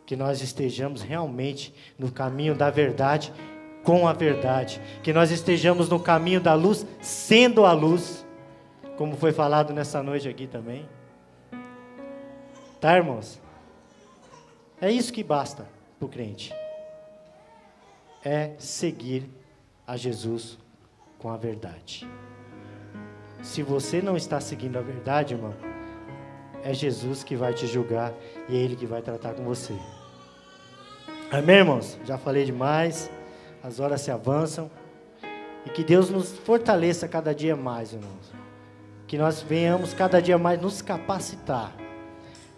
Que 0.06 0.16
nós 0.16 0.42
estejamos 0.42 1.02
realmente 1.02 1.74
no 1.98 2.10
caminho 2.10 2.54
da 2.54 2.70
verdade 2.70 3.32
com 3.82 4.06
a 4.06 4.12
verdade, 4.12 4.80
que 5.02 5.12
nós 5.12 5.30
estejamos 5.30 5.88
no 5.88 5.98
caminho 5.98 6.40
da 6.40 6.54
luz 6.54 6.86
sendo 7.00 7.66
a 7.66 7.72
luz, 7.72 8.24
como 8.96 9.16
foi 9.16 9.32
falado 9.32 9.72
nessa 9.72 10.02
noite 10.02 10.28
aqui 10.28 10.46
também. 10.46 10.88
Tá, 12.82 12.96
irmãos? 12.96 13.40
É 14.80 14.90
isso 14.90 15.12
que 15.12 15.22
basta 15.22 15.68
para 16.00 16.06
o 16.06 16.08
crente. 16.08 16.52
É 18.24 18.56
seguir 18.58 19.30
a 19.86 19.96
Jesus 19.96 20.58
com 21.16 21.30
a 21.30 21.36
verdade. 21.36 22.04
Se 23.40 23.62
você 23.62 24.02
não 24.02 24.16
está 24.16 24.40
seguindo 24.40 24.80
a 24.80 24.82
verdade, 24.82 25.34
irmão, 25.34 25.54
é 26.64 26.74
Jesus 26.74 27.22
que 27.22 27.36
vai 27.36 27.54
te 27.54 27.68
julgar 27.68 28.12
e 28.48 28.56
é 28.56 28.58
Ele 28.58 28.74
que 28.74 28.84
vai 28.84 29.00
tratar 29.00 29.34
com 29.34 29.44
você. 29.44 29.76
Amém, 31.30 31.58
irmãos? 31.58 31.96
Já 32.04 32.18
falei 32.18 32.44
demais, 32.44 33.08
as 33.62 33.78
horas 33.78 34.00
se 34.00 34.10
avançam. 34.10 34.68
E 35.64 35.70
que 35.70 35.84
Deus 35.84 36.10
nos 36.10 36.36
fortaleça 36.36 37.06
cada 37.06 37.32
dia 37.32 37.54
mais, 37.54 37.92
irmãos. 37.92 38.32
Que 39.06 39.16
nós 39.16 39.40
venhamos 39.40 39.94
cada 39.94 40.20
dia 40.20 40.36
mais 40.36 40.60
nos 40.60 40.82
capacitar 40.82 41.80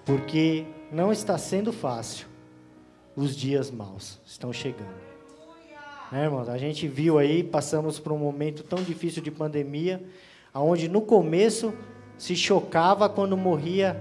porque 0.05 0.67
não 0.93 1.13
está 1.13 1.39
sendo 1.39 1.73
fácil. 1.73 2.27
Os 3.17 3.37
dias 3.37 3.71
maus 3.71 4.21
estão 4.27 4.53
chegando. 4.53 5.05
Né, 6.11 6.25
irmãos? 6.25 6.49
A 6.49 6.59
gente 6.59 6.87
viu 6.87 7.19
aí, 7.19 7.43
passamos 7.43 7.99
por 7.99 8.13
um 8.13 8.19
momento 8.19 8.63
tão 8.63 8.83
difícil 8.83 9.23
de 9.23 9.31
pandemia, 9.31 10.03
aonde 10.53 10.89
no 10.89 11.01
começo 11.01 11.73
se 12.19 12.37
chocava 12.37 13.09
quando 13.09 13.37
morria, 13.37 14.01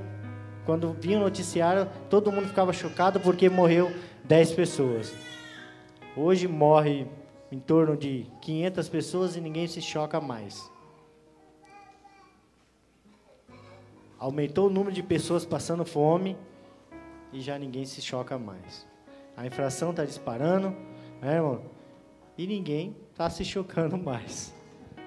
quando 0.66 0.94
vinha 0.94 1.18
o 1.18 1.22
noticiário, 1.22 1.88
todo 2.10 2.32
mundo 2.32 2.48
ficava 2.48 2.74
chocado 2.74 3.20
porque 3.20 3.50
morreu 3.50 3.92
10 4.24 4.52
pessoas. 4.54 5.14
Hoje 6.16 6.48
morre 6.48 7.08
em 7.52 7.60
torno 7.60 7.96
de 7.96 8.26
500 8.42 8.90
pessoas 8.90 9.36
e 9.36 9.42
ninguém 9.42 9.68
se 9.68 9.82
choca 9.82 10.20
mais. 10.20 10.73
Aumentou 14.24 14.68
o 14.68 14.70
número 14.70 14.96
de 14.96 15.04
pessoas 15.04 15.46
passando 15.46 15.84
fome 15.84 16.38
e 17.34 17.42
já 17.42 17.60
ninguém 17.60 17.84
se 17.84 18.02
choca 18.02 18.38
mais. 18.38 18.88
A 19.36 19.46
inflação 19.46 19.90
está 19.90 20.06
disparando, 20.06 20.74
né, 21.22 21.36
irmão? 21.36 21.60
E 22.38 22.48
ninguém 22.48 22.96
está 23.12 23.30
se 23.30 23.44
chocando 23.44 23.98
mais. 23.98 24.54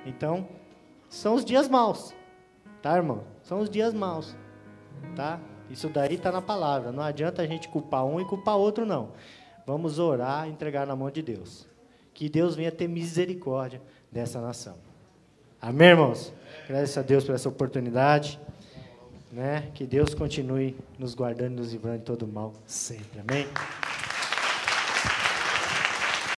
Então, 0.04 0.46
são 1.08 1.32
os 1.32 1.46
dias 1.46 1.66
maus, 1.66 2.14
tá, 2.82 2.94
irmão? 2.94 3.24
São 3.40 3.60
os 3.60 3.70
dias 3.70 3.94
maus, 3.94 4.36
tá? 5.16 5.40
Isso 5.70 5.88
daí 5.88 6.16
está 6.16 6.30
na 6.30 6.42
palavra. 6.42 6.92
Não 6.92 7.02
adianta 7.02 7.40
a 7.40 7.46
gente 7.46 7.70
culpar 7.70 8.04
um 8.04 8.20
e 8.20 8.24
culpar 8.26 8.58
outro, 8.58 8.84
não. 8.84 9.12
Vamos 9.66 9.98
orar 9.98 10.46
entregar 10.46 10.86
na 10.86 10.94
mão 10.94 11.10
de 11.10 11.22
Deus. 11.22 11.66
Que 12.12 12.28
Deus 12.28 12.54
venha 12.54 12.70
ter 12.70 12.86
misericórdia 12.86 13.80
dessa 14.12 14.42
nação. 14.42 14.76
Amém, 15.58 15.88
irmãos? 15.88 16.34
Graças 16.68 16.98
a 16.98 17.02
Deus 17.02 17.24
por 17.24 17.34
essa 17.34 17.48
oportunidade. 17.48 18.38
Né? 19.32 19.70
Que 19.74 19.84
Deus 19.84 20.14
continue 20.14 20.76
nos 20.98 21.14
guardando 21.14 21.52
e 21.52 21.56
nos 21.56 21.72
livrando 21.72 21.98
de 21.98 22.04
todo 22.04 22.26
mal 22.26 22.54
sempre. 22.66 23.20
Amém? 23.20 23.46